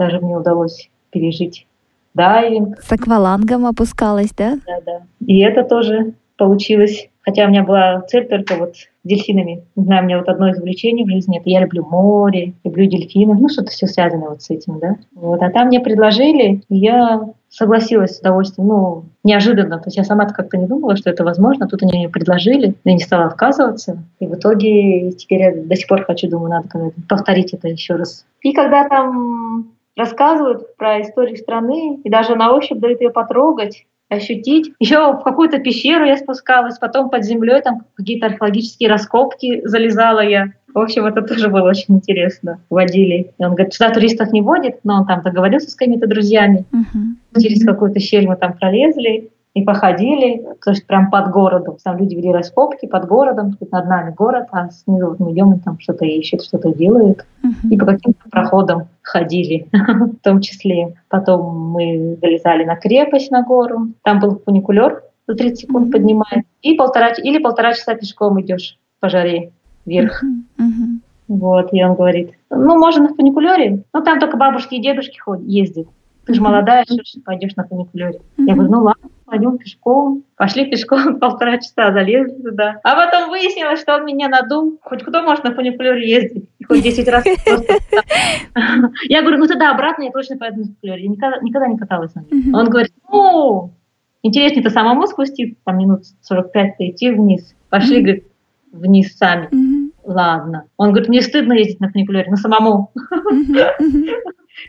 Даже 0.00 0.18
мне 0.18 0.34
удалось 0.34 0.88
пережить 1.10 1.66
дайвинг. 2.14 2.80
С 2.80 2.90
аквалангом 2.90 3.66
опускалась, 3.66 4.32
да? 4.32 4.58
Да, 4.66 4.80
да. 4.86 5.02
И 5.26 5.40
это 5.40 5.62
тоже 5.62 6.14
получилось 6.38 7.10
Хотя 7.22 7.44
у 7.44 7.48
меня 7.48 7.62
была 7.62 8.00
цель 8.08 8.26
только 8.26 8.54
вот 8.56 8.76
с 8.76 8.88
дельфинами. 9.04 9.62
Не 9.76 9.84
знаю, 9.84 10.02
у 10.02 10.06
меня 10.06 10.18
вот 10.18 10.28
одно 10.28 10.48
из 10.48 10.58
увлечений 10.58 11.04
в 11.04 11.10
жизни, 11.10 11.38
это 11.38 11.50
я 11.50 11.60
люблю 11.60 11.84
море, 11.84 12.54
люблю 12.64 12.86
дельфинов, 12.86 13.38
ну 13.38 13.48
что-то 13.48 13.70
все 13.70 13.86
связано 13.86 14.30
вот 14.30 14.42
с 14.42 14.50
этим, 14.50 14.78
да. 14.78 14.96
Вот. 15.14 15.42
А 15.42 15.50
там 15.50 15.66
мне 15.66 15.80
предложили, 15.80 16.62
и 16.68 16.76
я 16.76 17.20
согласилась 17.50 18.16
с 18.16 18.20
удовольствием, 18.20 18.68
ну, 18.68 19.04
неожиданно. 19.22 19.78
То 19.78 19.88
есть 19.88 19.98
я 19.98 20.04
сама 20.04 20.26
как-то 20.26 20.56
не 20.56 20.66
думала, 20.66 20.96
что 20.96 21.10
это 21.10 21.24
возможно. 21.24 21.68
Тут 21.68 21.82
они 21.82 21.98
мне 21.98 22.08
предложили, 22.08 22.74
я 22.84 22.92
не 22.92 23.00
стала 23.00 23.26
отказываться. 23.26 24.02
И 24.18 24.26
в 24.26 24.34
итоге 24.34 25.12
теперь 25.12 25.40
я 25.42 25.54
до 25.54 25.76
сих 25.76 25.88
пор 25.88 26.04
хочу, 26.04 26.28
думаю, 26.28 26.50
надо 26.50 26.92
повторить 27.08 27.52
это 27.52 27.68
еще 27.68 27.96
раз. 27.96 28.24
И 28.40 28.52
когда 28.52 28.88
там 28.88 29.72
рассказывают 30.00 30.76
про 30.76 31.00
историю 31.02 31.36
страны, 31.36 32.00
и 32.02 32.10
даже 32.10 32.34
на 32.34 32.52
ощупь 32.52 32.78
дают 32.78 33.00
ее 33.00 33.10
потрогать, 33.10 33.86
ощутить. 34.10 34.72
Еще 34.80 34.98
в 34.98 35.22
какую-то 35.22 35.58
пещеру 35.58 36.04
я 36.04 36.16
спускалась, 36.16 36.78
потом 36.78 37.10
под 37.10 37.24
землей 37.24 37.62
там 37.62 37.82
какие-то 37.94 38.26
археологические 38.26 38.90
раскопки 38.90 39.62
залезала 39.64 40.20
я. 40.20 40.52
В 40.74 40.78
общем, 40.78 41.06
это 41.06 41.22
тоже 41.22 41.48
было 41.48 41.68
очень 41.68 41.96
интересно. 41.96 42.60
Водили. 42.70 43.32
И 43.38 43.44
он 43.44 43.54
говорит, 43.54 43.74
сюда 43.74 43.90
туристов 43.90 44.32
не 44.32 44.40
водит, 44.40 44.80
но 44.84 45.00
он 45.00 45.06
там 45.06 45.22
договорился 45.22 45.70
с 45.70 45.74
какими-то 45.74 46.06
друзьями. 46.06 46.64
Uh-huh. 46.72 47.40
Через 47.40 47.64
какую-то 47.64 47.98
щель 47.98 48.28
мы 48.28 48.36
там 48.36 48.52
пролезли 48.52 49.30
и 49.52 49.62
походили, 49.62 50.44
то 50.64 50.70
есть 50.70 50.86
прям 50.86 51.10
под 51.10 51.30
городом. 51.32 51.76
Там 51.82 51.98
люди 51.98 52.14
вели 52.14 52.32
раскопки 52.32 52.86
под 52.86 53.08
городом, 53.08 53.56
тут 53.58 53.72
над 53.72 53.86
нами 53.86 54.14
город, 54.14 54.46
а 54.52 54.70
снизу 54.70 55.08
вот 55.08 55.18
мы 55.18 55.32
идем, 55.32 55.54
и 55.54 55.58
там 55.58 55.80
что-то 55.80 56.04
ищут, 56.04 56.44
что-то 56.44 56.72
делают. 56.72 57.26
Uh-huh. 57.42 57.68
И 57.70 57.76
по 57.76 57.86
каким-то 57.86 58.30
проходам 58.30 58.88
ходили 59.10 59.68
в 59.72 60.16
том 60.22 60.40
числе. 60.40 60.94
Потом 61.08 61.70
мы 61.70 62.16
залезали 62.20 62.64
на 62.64 62.76
крепость, 62.76 63.30
на 63.30 63.42
гору. 63.42 63.88
Там 64.02 64.20
был 64.20 64.40
фуникулер, 64.44 65.02
за 65.26 65.34
30 65.34 65.58
секунд 65.58 65.92
поднимает. 65.92 66.44
И 66.62 66.74
полтора, 66.74 67.10
или 67.12 67.38
полтора 67.38 67.74
часа 67.74 67.94
пешком 67.94 68.40
идешь 68.40 68.78
по 69.00 69.08
жаре 69.08 69.52
вверх. 69.86 70.22
Вот, 71.28 71.72
и 71.72 71.84
он 71.84 71.94
говорит, 71.94 72.32
ну, 72.50 72.76
можно 72.76 73.04
на 73.04 73.14
фуникулере, 73.14 73.84
но 73.92 74.00
там 74.00 74.18
только 74.18 74.36
бабушки 74.36 74.74
и 74.74 74.82
дедушки 74.82 75.18
ходят, 75.18 75.46
ездят. 75.46 75.86
Ты 76.30 76.34
же 76.36 76.42
молодая, 76.42 76.84
что 76.84 77.20
пойдешь 77.24 77.56
на 77.56 77.64
фуникулере. 77.66 78.20
Я 78.38 78.54
говорю, 78.54 78.70
ну 78.70 78.82
ладно 78.82 79.10
пойдем 79.24 79.58
пешком. 79.58 80.24
Пошли 80.36 80.70
пешком 80.70 81.18
полтора 81.20 81.58
часа, 81.58 81.92
залезли 81.92 82.40
туда. 82.40 82.80
А 82.84 82.94
потом 82.94 83.30
выяснилось, 83.30 83.80
что 83.80 83.96
он 83.96 84.04
меня 84.04 84.28
надул. 84.28 84.78
Хоть 84.82 85.02
кто 85.02 85.22
может 85.22 85.42
на 85.42 85.54
фуникулере 85.54 86.08
ездить? 86.08 86.48
Хоть 86.66 86.82
10 86.82 87.08
раз 87.08 87.24
Я 89.08 89.22
говорю, 89.22 89.38
ну 89.38 89.46
тогда 89.48 89.72
обратно 89.72 90.04
я 90.04 90.12
точно 90.12 90.36
поеду 90.36 90.58
на 90.58 90.64
фуникулере. 90.64 91.02
Я 91.02 91.08
никогда 91.08 91.66
не 91.66 91.78
каталась 91.78 92.14
на 92.14 92.20
нем. 92.20 92.54
Он 92.54 92.68
говорит, 92.68 92.92
ну, 93.10 93.72
интереснее-то 94.22 94.70
самому 94.70 95.08
спуститься, 95.08 95.60
там 95.64 95.78
минут 95.78 96.02
45-то 96.30 96.88
идти 96.88 97.10
вниз. 97.10 97.56
Пошли, 97.70 98.02
говорит, 98.02 98.26
вниз 98.70 99.16
сами. 99.16 99.48
Ладно. 100.04 100.64
Он 100.76 100.90
говорит, 100.90 101.08
мне 101.08 101.22
стыдно 101.22 101.54
ездить 101.54 101.80
на 101.80 101.88
фуникулере, 101.90 102.30
но 102.30 102.36
самому. 102.36 102.92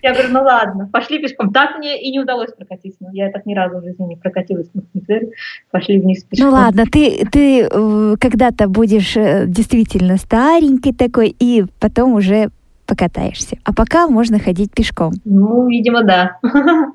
Я 0.01 0.13
говорю, 0.13 0.29
ну 0.31 0.43
ладно, 0.43 0.89
пошли 0.91 1.19
пешком. 1.19 1.51
Так 1.51 1.77
мне 1.77 2.01
и 2.01 2.11
не 2.11 2.19
удалось 2.19 2.51
прокатиться. 2.51 2.99
Но 3.01 3.09
я 3.13 3.29
так 3.31 3.45
ни 3.45 3.53
разу 3.53 3.79
в 3.79 3.83
жизни 3.83 4.05
не 4.05 4.15
прокатилась 4.15 4.69
на 4.73 4.81
фуникулере. 4.81 5.31
Пошли 5.71 5.99
вниз 5.99 6.23
пешком. 6.23 6.47
Ну 6.47 6.53
ладно, 6.53 6.85
ты, 6.85 7.25
ты 7.31 7.67
э, 7.69 8.15
когда-то 8.19 8.67
будешь 8.67 9.15
э, 9.17 9.45
действительно 9.47 10.17
старенькой 10.17 10.93
такой, 10.93 11.35
и 11.37 11.65
потом 11.79 12.13
уже 12.13 12.49
покатаешься. 12.85 13.57
А 13.63 13.73
пока 13.73 14.07
можно 14.07 14.39
ходить 14.39 14.73
пешком. 14.73 15.13
Ну, 15.23 15.67
видимо, 15.67 16.03
да. 16.03 16.37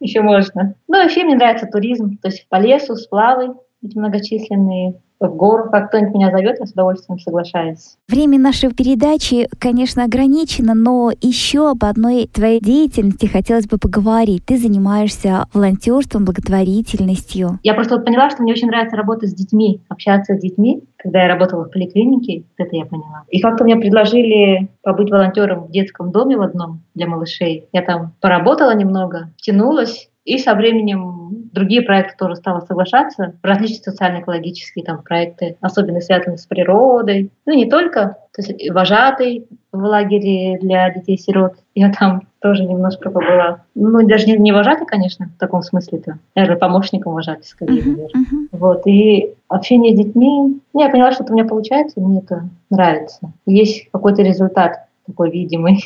Еще 0.00 0.20
можно. 0.20 0.74
Ну, 0.88 1.02
вообще 1.02 1.24
мне 1.24 1.34
нравится 1.34 1.66
туризм. 1.66 2.18
То 2.18 2.28
есть 2.28 2.46
по 2.48 2.56
лесу, 2.56 2.96
сплавы 2.96 3.54
многочисленные 3.82 5.00
в 5.20 5.34
гору, 5.34 5.68
как 5.70 5.88
кто-нибудь 5.88 6.14
меня 6.14 6.30
зовет, 6.30 6.58
я 6.60 6.66
с 6.66 6.72
удовольствием 6.72 7.18
соглашаюсь. 7.18 7.96
Время 8.08 8.38
нашей 8.38 8.72
передачи, 8.72 9.48
конечно, 9.58 10.04
ограничено, 10.04 10.74
но 10.74 11.10
еще 11.20 11.70
об 11.70 11.84
одной 11.84 12.28
твоей 12.32 12.60
деятельности 12.60 13.26
хотелось 13.26 13.66
бы 13.66 13.78
поговорить. 13.78 14.44
Ты 14.46 14.58
занимаешься 14.58 15.46
волонтерством, 15.52 16.24
благотворительностью. 16.24 17.58
Я 17.62 17.74
просто 17.74 17.96
вот 17.96 18.04
поняла, 18.04 18.30
что 18.30 18.42
мне 18.42 18.52
очень 18.52 18.68
нравится 18.68 18.96
работать 18.96 19.30
с 19.30 19.34
детьми, 19.34 19.80
общаться 19.88 20.34
с 20.34 20.40
детьми. 20.40 20.84
Когда 20.96 21.22
я 21.22 21.28
работала 21.28 21.64
в 21.64 21.70
поликлинике, 21.70 22.44
это 22.56 22.76
я 22.76 22.84
поняла. 22.84 23.24
И 23.28 23.40
как-то 23.40 23.64
мне 23.64 23.76
предложили 23.76 24.68
побыть 24.82 25.10
волонтером 25.10 25.64
в 25.64 25.70
детском 25.70 26.12
доме 26.12 26.36
в 26.36 26.42
одном 26.42 26.82
для 26.94 27.06
малышей. 27.06 27.68
Я 27.72 27.82
там 27.82 28.14
поработала 28.20 28.74
немного, 28.74 29.32
тянулась, 29.36 30.08
и 30.24 30.36
со 30.38 30.54
временем 30.54 31.17
другие 31.30 31.82
проекты 31.82 32.14
тоже 32.18 32.36
стала 32.36 32.60
соглашаться, 32.60 33.34
различные 33.42 33.82
социально-экологические 33.82 34.84
там 34.84 35.02
проекты, 35.02 35.56
особенно 35.60 36.00
связанные 36.00 36.38
с 36.38 36.46
природой. 36.46 37.30
Ну, 37.46 37.54
не 37.54 37.68
только. 37.68 38.18
То 38.34 38.42
есть 38.42 38.70
вожатый 38.70 39.46
в 39.72 39.82
лагере 39.82 40.58
для 40.58 40.90
детей-сирот. 40.90 41.54
Я 41.74 41.92
там 41.92 42.22
тоже 42.40 42.64
немножко 42.64 43.10
побыла. 43.10 43.62
Ну, 43.74 44.06
даже 44.06 44.26
не, 44.26 44.36
не 44.38 44.52
вожатый, 44.52 44.86
конечно, 44.86 45.26
в 45.26 45.38
таком 45.38 45.62
смысле-то. 45.62 46.18
Наверное, 46.34 46.58
помощником 46.58 47.14
вожатый, 47.14 47.44
скорее, 47.44 47.82
uh-huh. 47.82 48.06
Uh-huh. 48.06 48.48
Вот. 48.52 48.86
И 48.86 49.34
общение 49.48 49.94
с 49.94 49.98
детьми... 49.98 50.60
Ну, 50.72 50.80
я 50.80 50.88
поняла, 50.88 51.12
что 51.12 51.24
это 51.24 51.32
у 51.32 51.36
меня 51.36 51.48
получается, 51.48 52.00
мне 52.00 52.20
это 52.20 52.48
нравится. 52.70 53.32
Есть 53.46 53.90
какой-то 53.90 54.22
результат 54.22 54.87
такой 55.08 55.30
видимый. 55.30 55.84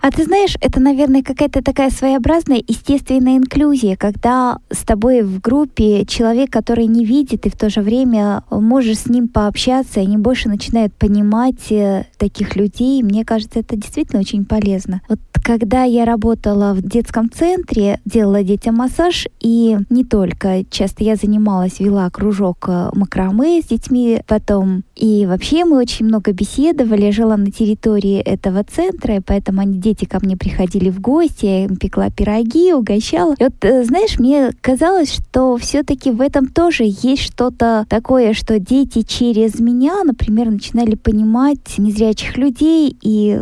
А 0.00 0.10
ты 0.10 0.24
знаешь, 0.24 0.56
это, 0.60 0.80
наверное, 0.80 1.22
какая-то 1.22 1.62
такая 1.62 1.90
своеобразная 1.90 2.62
естественная 2.66 3.36
инклюзия, 3.36 3.96
когда 3.96 4.58
с 4.70 4.78
тобой 4.84 5.22
в 5.22 5.40
группе 5.40 6.04
человек, 6.06 6.50
который 6.50 6.86
не 6.86 7.04
видит, 7.04 7.46
и 7.46 7.50
в 7.50 7.56
то 7.56 7.70
же 7.70 7.82
время 7.82 8.42
можешь 8.50 8.98
с 8.98 9.06
ним 9.06 9.28
пообщаться, 9.28 10.00
и 10.00 10.04
они 10.04 10.16
больше 10.16 10.48
начинают 10.48 10.94
понимать 10.94 11.70
э, 11.70 12.06
таких 12.18 12.56
людей. 12.56 13.02
Мне 13.02 13.24
кажется, 13.24 13.60
это 13.60 13.76
действительно 13.76 14.20
очень 14.20 14.44
полезно. 14.44 15.02
Вот 15.08 15.20
когда 15.44 15.84
я 15.84 16.04
работала 16.04 16.72
в 16.72 16.82
детском 16.82 17.30
центре, 17.30 18.00
делала 18.04 18.42
детям 18.42 18.76
массаж, 18.76 19.26
и 19.40 19.76
не 19.90 20.04
только. 20.04 20.64
Часто 20.70 21.04
я 21.04 21.16
занималась, 21.16 21.80
вела 21.80 22.08
кружок 22.10 22.66
э, 22.68 22.90
макраме 22.94 23.60
с 23.60 23.66
детьми, 23.66 24.20
потом 24.26 24.84
и 24.96 25.26
вообще 25.26 25.64
мы 25.64 25.78
очень 25.78 26.06
много 26.06 26.32
беседовали. 26.32 27.10
Жила 27.10 27.36
на 27.36 27.50
территории 27.50 28.18
этого 28.18 28.61
центра, 28.64 29.16
и 29.16 29.20
поэтому 29.20 29.60
они, 29.60 29.78
дети 29.78 30.04
ко 30.04 30.18
мне 30.22 30.36
приходили 30.36 30.90
в 30.90 31.00
гости, 31.00 31.46
я 31.46 31.64
им 31.64 31.76
пекла 31.76 32.10
пироги, 32.10 32.72
угощала. 32.72 33.34
И 33.38 33.44
вот, 33.44 33.54
э, 33.62 33.84
знаешь, 33.84 34.18
мне 34.18 34.50
казалось, 34.60 35.14
что 35.14 35.56
все-таки 35.56 36.10
в 36.10 36.20
этом 36.20 36.46
тоже 36.46 36.84
есть 36.86 37.22
что-то 37.22 37.86
такое, 37.88 38.32
что 38.32 38.58
дети 38.58 39.02
через 39.02 39.60
меня, 39.60 40.04
например, 40.04 40.50
начинали 40.50 40.94
понимать 40.94 41.78
незрячих 41.78 42.36
людей, 42.36 42.96
и 43.02 43.40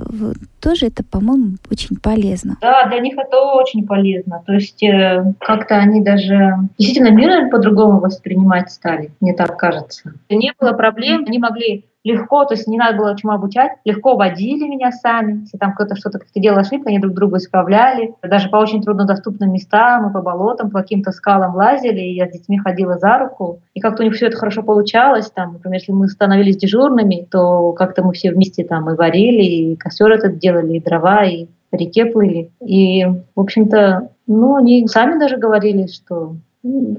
тоже 0.61 0.87
это, 0.87 1.03
по-моему, 1.03 1.57
очень 1.71 1.97
полезно. 1.97 2.57
Да, 2.61 2.87
для 2.89 3.01
них 3.01 3.15
это 3.17 3.37
очень 3.55 3.87
полезно. 3.87 4.43
То 4.47 4.53
есть 4.53 4.83
э, 4.83 5.35
как-то 5.41 5.77
они 5.77 6.03
даже 6.03 6.59
действительно 6.79 7.11
мир 7.11 7.51
по-другому 7.51 8.01
воспринимать 8.01 8.71
стали, 8.71 9.11
мне 9.21 9.35
так 9.35 9.57
кажется. 9.59 10.13
Не 10.29 10.53
было 10.59 10.73
проблем, 10.73 11.25
они 11.27 11.39
могли 11.39 11.85
легко, 12.05 12.45
то 12.45 12.55
есть 12.55 12.67
не 12.67 12.79
надо 12.79 12.97
было 12.97 13.17
чему 13.17 13.33
обучать, 13.33 13.73
легко 13.85 14.17
водили 14.17 14.67
меня 14.67 14.91
сами. 14.91 15.41
Если 15.43 15.59
там 15.59 15.75
кто-то 15.75 15.97
что-то 15.97 16.19
как-то 16.19 16.41
делал 16.41 16.59
ошибку, 16.59 16.89
они 16.89 16.99
друг 16.99 17.15
друга 17.15 17.39
исправляли. 17.39 18.15
Даже 18.23 18.49
по 18.49 18.57
очень 18.57 18.83
труднодоступным 18.83 19.53
местам, 19.53 20.05
мы 20.05 20.13
по 20.13 20.23
болотам, 20.23 20.71
по 20.71 20.81
каким-то 20.81 21.13
скалам 21.13 21.55
лазили, 21.55 22.01
и 22.01 22.15
я 22.15 22.29
с 22.29 22.33
детьми 22.33 22.59
ходила 22.59 22.99
за 22.99 23.19
руку. 23.19 23.61
И 23.75 23.81
как-то 23.81 24.03
у 24.03 24.07
них 24.07 24.15
все 24.15 24.27
это 24.27 24.39
хорошо 24.39 24.63
получалось. 24.63 25.31
Там, 25.31 25.55
например, 25.55 25.79
если 25.81 25.93
мы 25.93 26.09
становились 26.09 26.57
дежурными, 26.57 27.27
то 27.31 27.73
как-то 27.73 28.03
мы 28.03 28.13
все 28.13 28.33
вместе 28.33 28.65
там 28.65 28.91
и 28.91 28.97
варили, 28.97 29.43
и 29.43 29.77
костер 29.77 30.11
этот 30.11 30.39
делали, 30.39 30.77
и 30.77 30.81
дрова, 30.81 31.25
и 31.25 31.47
по 31.71 31.77
реке 31.77 32.07
плыли. 32.07 32.51
И, 32.61 33.05
в 33.05 33.41
общем-то, 33.41 34.09
ну, 34.27 34.57
они 34.57 34.87
сами 34.87 35.19
даже 35.19 35.37
говорили, 35.37 35.87
что, 35.87 36.37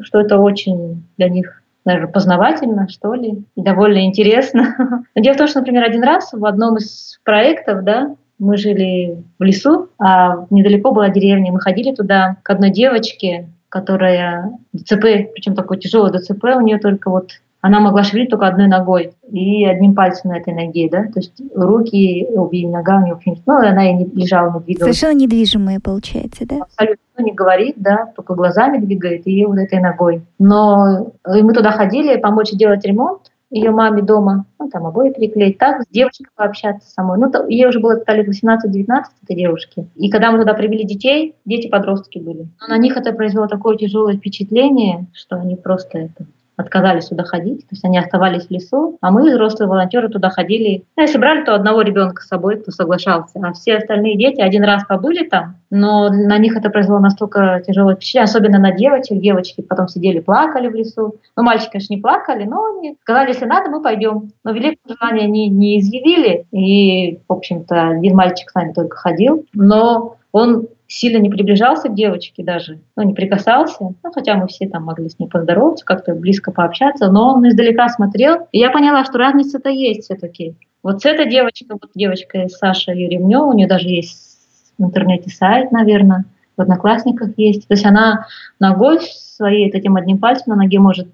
что 0.02 0.20
это 0.22 0.38
очень 0.38 1.04
для 1.18 1.30
них 1.30 1.61
даже 1.86 2.08
познавательно, 2.08 2.88
что 2.90 3.14
ли, 3.14 3.44
и 3.56 3.62
довольно 3.62 4.06
интересно. 4.06 5.04
Но 5.16 5.22
дело 5.22 5.34
в 5.34 5.38
том, 5.38 5.48
что, 5.48 5.60
например, 5.60 5.84
один 5.84 6.04
раз 6.04 6.32
в 6.32 6.46
одном 6.46 6.78
из 6.78 7.20
проектов, 7.24 7.84
да, 7.84 8.16
мы 8.40 8.58
жили 8.58 9.24
в 9.38 9.44
лесу, 9.44 9.90
а 10.00 10.46
недалеко 10.50 10.92
была 10.92 11.10
деревня. 11.10 11.52
Мы 11.52 11.60
ходили 11.60 11.94
туда 11.94 12.38
к 12.44 12.50
одной 12.50 12.72
девочке, 12.72 13.48
которая 13.70 14.52
ДЦП, 14.74 15.32
причем 15.34 15.56
такой 15.56 15.78
тяжелый 15.78 16.12
ДЦП, 16.12 16.44
у 16.56 16.62
нее 16.62 16.80
только 16.80 17.10
вот 17.10 17.30
она 17.62 17.80
могла 17.80 18.04
шевелить 18.04 18.30
только 18.30 18.48
одной 18.48 18.68
ногой 18.68 19.14
и 19.32 19.66
одним 19.66 19.94
пальцем 19.94 20.32
на 20.32 20.38
этой 20.38 20.54
ноге, 20.54 20.90
да, 20.92 21.04
то 21.04 21.20
есть 21.20 21.34
руки, 21.56 22.28
обе 22.36 22.68
нога 22.68 22.98
у 22.98 23.06
нее, 23.06 23.20
ну, 23.46 23.56
она 23.56 23.90
и 23.90 23.94
не 23.94 24.06
лежала, 24.06 24.52
не 24.54 24.66
двигалась. 24.66 24.98
Совершенно 24.98 25.20
недвижимая, 25.20 25.80
получается, 25.80 26.46
да? 26.48 26.58
Абсолютно 26.62 27.24
не 27.24 27.32
говорит, 27.32 27.76
да, 27.78 28.12
только 28.16 28.34
глазами 28.34 28.80
двигает 28.80 29.28
и 29.28 29.46
вот 29.46 29.58
этой 29.58 29.80
ногой. 29.80 30.24
Но 30.40 31.12
и 31.34 31.42
мы 31.44 31.54
туда 31.54 31.72
ходили 31.72 32.18
помочь 32.18 32.52
делать 32.52 32.84
ремонт, 32.84 33.32
ее 33.52 33.72
маме 33.72 34.02
дома, 34.02 34.46
ну, 34.60 34.70
там 34.70 34.88
обои 34.88 35.12
переклеить, 35.12 35.58
так, 35.58 35.84
с 35.84 35.88
девочкой 35.88 36.28
пообщаться 36.36 36.90
самой. 36.90 37.20
Ну, 37.20 37.30
то, 37.30 37.46
ей 37.48 37.68
уже 37.68 37.82
было 37.82 38.02
лет 38.08 38.28
18-19, 38.28 39.04
этой 39.24 39.36
девушке. 39.36 39.88
И 39.96 40.10
когда 40.10 40.32
мы 40.32 40.40
туда 40.40 40.54
привели 40.54 40.86
детей, 40.86 41.36
дети-подростки 41.44 42.18
были. 42.18 42.48
Но 42.62 42.68
на 42.70 42.78
них 42.78 42.96
это 42.96 43.12
произвело 43.12 43.48
такое 43.48 43.76
тяжелое 43.76 44.16
впечатление, 44.16 45.06
что 45.14 45.36
они 45.36 45.58
просто 45.58 45.98
это 45.98 46.26
отказались 46.58 47.08
туда 47.08 47.24
ходить, 47.24 47.62
то 47.62 47.72
есть 47.72 47.84
они 47.84 47.98
оставались 47.98 48.48
в 48.48 48.52
лесу, 48.52 48.98
а 49.02 49.12
мы, 49.12 49.30
взрослые 49.30 49.70
волонтеры, 49.70 50.10
туда 50.10 50.30
ходили. 50.30 50.84
Ну, 50.96 51.04
если 51.04 51.18
брали, 51.18 51.44
то 51.44 51.56
одного 51.56 51.82
ребенка 51.82 52.22
с 52.22 52.28
собой, 52.28 52.58
кто 52.58 52.72
соглашался, 52.72 53.40
а 53.42 53.54
все 53.54 53.78
остальные 53.78 54.18
дети 54.18 54.42
один 54.42 54.64
раз 54.64 54.86
побыли 54.86 55.28
там, 55.28 55.56
но 55.70 56.10
на 56.10 56.38
них 56.38 56.56
это 56.56 56.70
произвело 56.70 57.00
настолько 57.00 57.64
тяжелое 57.66 57.96
впечатление, 57.96 58.26
особенно 58.26 58.60
на 58.60 58.72
девочек. 58.72 59.22
Девочки 59.22 59.62
потом 59.62 59.88
сидели, 59.88 60.20
плакали 60.20 60.68
в 60.68 60.76
лесу. 60.76 61.16
Ну, 61.36 61.44
мальчики, 61.44 61.72
конечно, 61.72 61.94
не 61.94 62.02
плакали, 62.02 62.44
но 62.44 62.78
они 62.78 62.98
сказали, 63.02 63.30
если 63.30 63.46
надо, 63.46 63.70
мы 63.70 63.82
пойдем. 63.82 64.32
Но 64.44 64.52
великое 64.52 64.96
желание 65.00 65.26
они 65.26 65.50
не 65.50 65.80
изъявили, 65.80 66.46
и, 66.52 67.20
в 67.28 67.34
общем-то, 67.34 67.90
один 67.90 68.16
мальчик 68.16 68.50
с 68.50 68.56
нами 68.56 68.74
только 68.74 68.98
ходил, 68.98 69.46
но 69.54 70.18
он 70.32 70.68
сильно 70.92 71.20
не 71.20 71.30
приближался 71.30 71.88
к 71.88 71.96
девочке 71.96 72.44
даже, 72.44 72.80
ну, 72.98 73.04
не 73.04 73.14
прикасался, 73.14 73.78
ну, 73.82 74.12
хотя 74.12 74.36
мы 74.36 74.48
все 74.48 74.68
там 74.68 74.84
могли 74.84 75.08
с 75.08 75.18
ней 75.20 75.28
поздороваться, 75.28 75.86
как-то 75.86 76.14
близко 76.14 76.52
пообщаться, 76.52 77.10
но 77.10 77.34
он 77.34 77.48
издалека 77.48 77.88
смотрел, 77.88 78.48
и 78.52 78.60
я 78.60 78.72
поняла, 78.72 79.06
что 79.06 79.18
разница-то 79.18 79.70
есть 79.70 80.04
все-таки. 80.04 80.56
Вот 80.84 81.02
с 81.02 81.06
этой 81.06 81.30
девочкой, 81.30 81.78
вот 81.82 81.92
девочка 81.96 82.48
Саша 82.50 82.92
Еремнева, 82.92 83.46
у 83.46 83.54
нее 83.54 83.68
даже 83.68 83.88
есть 83.88 84.38
в 84.78 84.84
интернете 84.84 85.30
сайт, 85.30 85.72
наверное, 85.72 86.26
в 86.58 86.62
Одноклассниках 86.62 87.30
есть. 87.38 87.68
То 87.68 87.74
есть 87.74 87.86
она 87.86 88.28
ногой 88.60 89.00
своей, 89.02 89.70
этим 89.70 89.96
одним 89.96 90.18
пальцем 90.18 90.46
на 90.48 90.56
ноге 90.56 90.80
может 90.80 91.08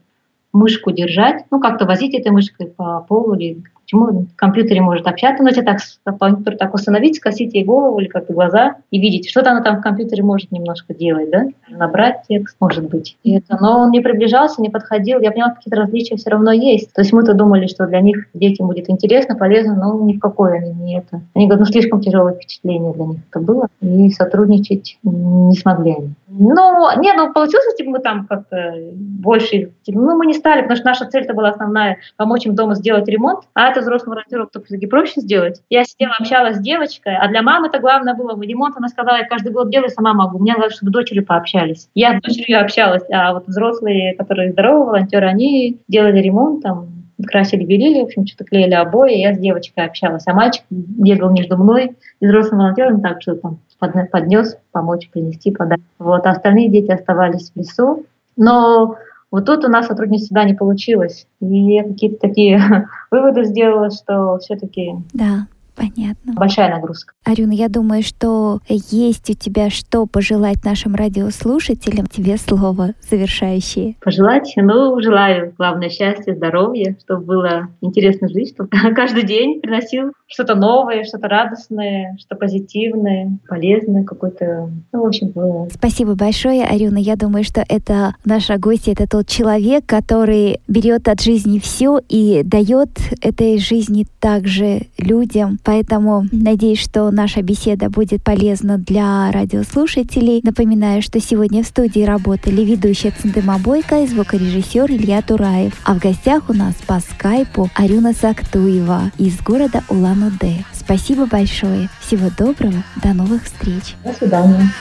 мышку 0.54 0.92
держать, 0.92 1.46
ну, 1.52 1.60
как-то 1.60 1.86
возить 1.86 2.16
этой 2.16 2.32
мышкой 2.32 2.68
по 2.68 3.02
полу 3.02 3.36
или 3.36 3.62
Почему 3.88 4.26
в 4.26 4.36
компьютере 4.36 4.82
может 4.82 5.08
общаться, 5.08 5.42
но 5.42 5.48
если 5.48 5.62
так, 5.62 5.78
компьютер 6.20 6.58
так 6.58 6.74
установить, 6.74 7.16
скосить 7.16 7.54
ей 7.54 7.64
голову 7.64 8.00
или 8.02 8.10
как-то 8.10 8.34
глаза 8.34 8.76
и 8.92 9.00
видеть, 9.00 9.30
что-то 9.30 9.52
она 9.52 9.62
там 9.62 9.78
в 9.78 9.82
компьютере 9.82 10.24
может 10.24 10.52
немножко 10.52 10.94
делать, 10.94 11.30
да? 11.32 11.46
Набрать 11.70 12.24
текст, 12.28 12.58
может 12.60 12.90
быть. 12.90 13.16
И 13.24 13.38
это, 13.38 13.58
но 13.62 13.80
он 13.80 13.92
не 13.92 14.02
приближался, 14.02 14.62
не 14.62 14.70
подходил. 14.70 15.22
Я 15.22 15.32
поняла, 15.32 15.52
какие-то 15.52 15.80
различия 15.80 16.18
все 16.18 16.32
равно 16.32 16.52
есть. 16.52 16.92
То 16.92 17.00
есть 17.00 17.14
мы-то 17.14 17.34
думали, 17.34 17.68
что 17.68 17.88
для 17.88 18.02
них 18.02 18.28
детям 18.34 18.68
будет 18.68 18.90
интересно, 18.90 19.36
полезно, 19.36 19.76
но 19.76 20.04
ни 20.04 20.18
в 20.18 20.20
какое 20.20 20.56
они 20.56 20.74
не 20.74 20.98
это. 20.98 21.22
Они 21.34 21.46
говорят, 21.46 21.66
ну 21.66 21.72
слишком 21.72 22.02
тяжелое 22.02 22.34
впечатление 22.34 22.92
для 22.92 23.06
них 23.06 23.20
это 23.32 23.40
было, 23.40 23.68
и 23.80 24.10
сотрудничать 24.10 24.98
не 25.04 25.56
смогли 25.56 25.94
они. 25.94 26.10
Ну, 26.28 27.00
не, 27.00 27.14
ну 27.14 27.32
получилось, 27.32 27.76
типа, 27.76 27.90
мы 27.92 28.00
там 28.00 28.28
как-то 28.28 28.76
больше, 28.94 29.72
ну, 29.88 30.18
мы 30.18 30.26
не 30.26 30.34
стали, 30.34 30.62
потому 30.62 30.78
что 30.78 30.86
наша 30.86 31.06
цель-то 31.06 31.34
была 31.34 31.50
основная, 31.50 31.98
помочь 32.18 32.46
им 32.46 32.54
дома 32.54 32.76
сделать 32.76 33.08
ремонт, 33.08 33.46
а 33.54 33.77
это 33.82 34.10
волонтерам 34.10 34.50
то 34.52 34.62
все-таки 34.62 34.88
проще 34.88 35.22
сделать. 35.22 35.62
Я 35.70 35.84
сидела, 35.84 36.16
общалась 36.20 36.58
с 36.58 36.62
девочкой, 36.62 37.16
а 37.18 37.28
для 37.28 37.42
мамы 37.42 37.68
это 37.68 37.80
главное 37.80 38.14
было, 38.14 38.40
ремонт 38.42 38.76
она 38.78 38.88
сказала, 38.88 39.18
я 39.18 39.26
каждый 39.26 39.52
год 39.52 39.70
делаю, 39.70 39.90
сама 39.90 40.14
могу. 40.14 40.40
Мне 40.40 40.54
главное, 40.54 40.74
чтобы 40.74 40.92
дочери 40.92 41.20
пообщались. 41.20 41.90
Я 41.96 42.18
с 42.18 42.22
дочерью 42.22 42.62
общалась, 42.62 43.04
а 43.12 43.34
вот 43.34 43.48
взрослые, 43.48 44.16
которые 44.16 44.52
здоровые 44.52 44.86
волонтеры, 44.86 45.28
они 45.28 45.80
делали 45.88 46.20
ремонт, 46.20 46.64
там, 46.64 46.88
красили, 47.26 47.64
белили, 47.64 48.02
в 48.02 48.06
общем, 48.06 48.26
что-то 48.28 48.46
клеили 48.46 48.74
обои, 48.74 49.18
я 49.18 49.34
с 49.34 49.40
девочкой 49.40 49.86
общалась. 49.86 50.24
А 50.28 50.34
мальчик 50.34 50.64
бегал 50.70 51.32
между 51.32 51.58
мной 51.58 51.96
и 52.20 52.26
взрослым 52.26 52.60
волонтером, 52.60 53.02
так 53.02 53.22
что 53.22 53.36
там 53.36 53.60
поднес, 53.80 54.58
помочь, 54.72 55.10
принести, 55.10 55.52
подать. 55.52 55.80
Вот, 56.00 56.26
а 56.26 56.32
остальные 56.32 56.70
дети 56.70 56.92
оставались 56.92 57.52
в 57.52 57.56
лесу. 57.56 58.06
Но 58.36 58.96
вот 59.32 59.46
тут 59.46 59.66
у 59.66 59.70
нас 59.70 59.88
сотрудничество 59.88 60.28
всегда 60.28 60.44
не 60.46 60.54
получилось. 60.54 61.28
И 61.42 61.74
я 61.74 61.84
какие-то 61.84 62.18
такие 62.20 62.88
выводы 63.12 63.44
сделала, 63.44 63.90
что 63.92 64.38
все-таки 64.40 64.94
да. 65.14 65.48
Понятно. 65.78 66.34
Большая 66.34 66.72
нагрузка. 66.72 67.14
Арюна, 67.24 67.52
я 67.52 67.70
думаю, 67.70 68.02
что 68.02 68.60
есть 68.68 69.30
у 69.30 69.34
тебя 69.34 69.70
что 69.70 70.08
пожелать 70.08 70.66
нашим 70.66 70.96
радиослушателям. 70.96 72.08
Тебе 72.08 72.38
слово 72.38 72.94
завершающее. 73.08 73.96
Пожелать? 74.02 74.52
Ну, 74.56 75.00
желаю, 75.02 75.54
главное, 75.56 75.90
счастья, 75.90 76.34
здоровья, 76.34 76.98
чтобы 77.04 77.26
было 77.26 77.68
интересно 77.82 78.28
жить, 78.28 78.54
чтобы 78.54 78.70
каждый 78.96 79.24
день 79.24 79.62
приносил 79.62 80.14
что-то 80.28 80.56
новое, 80.56 81.04
что-то 81.04 81.28
радостное, 81.28 82.18
что 82.20 82.36
позитивное, 82.36 83.38
полезное, 83.48 84.04
какое-то, 84.04 84.72
ну, 84.92 85.04
в 85.04 85.08
общем, 85.08 85.30
было. 85.30 85.68
Спасибо 85.72 86.16
большое, 86.16 86.66
Арюна. 86.66 86.98
Я 86.98 87.16
думаю, 87.16 87.44
что 87.44 87.64
это 87.68 88.16
наша 88.26 88.58
гостья, 88.58 88.94
это 88.94 89.08
тот 89.08 89.28
человек, 89.28 89.86
который 89.86 90.60
берет 90.68 91.08
от 91.08 91.22
жизни 91.22 91.60
все 91.60 92.00
и 92.10 92.42
дает 92.44 92.90
этой 93.22 93.60
жизни 93.60 94.06
также 94.20 94.88
людям. 94.98 95.60
Поэтому 95.68 96.26
надеюсь, 96.32 96.80
что 96.80 97.12
наша 97.12 97.42
беседа 97.42 97.90
будет 97.90 98.24
полезна 98.24 98.78
для 98.78 99.30
радиослушателей. 99.34 100.40
Напоминаю, 100.42 101.02
что 101.02 101.20
сегодня 101.20 101.62
в 101.62 101.68
студии 101.68 102.04
работали 102.04 102.62
ведущая 102.62 103.12
Циндема 103.12 103.60
Бойко 103.60 104.02
и 104.02 104.08
звукорежиссер 104.08 104.90
Илья 104.90 105.22
Тураев. 105.22 105.74
А 105.84 105.96
в 105.96 106.00
гостях 106.00 106.50
у 106.50 106.54
нас 106.54 106.74
по 106.88 107.02
скайпу 107.02 107.70
Арюна 107.76 108.14
Сактуева 108.14 109.12
из 109.18 109.42
города 109.42 109.84
Улан-Удэ. 109.90 110.64
Спасибо 110.72 111.26
большое. 111.26 111.90
Всего 112.00 112.30
доброго. 112.38 112.82
До 113.04 113.14
новых 113.14 113.44
встреч. 113.44 113.96
До 114.06 114.14
свидания. 114.14 114.72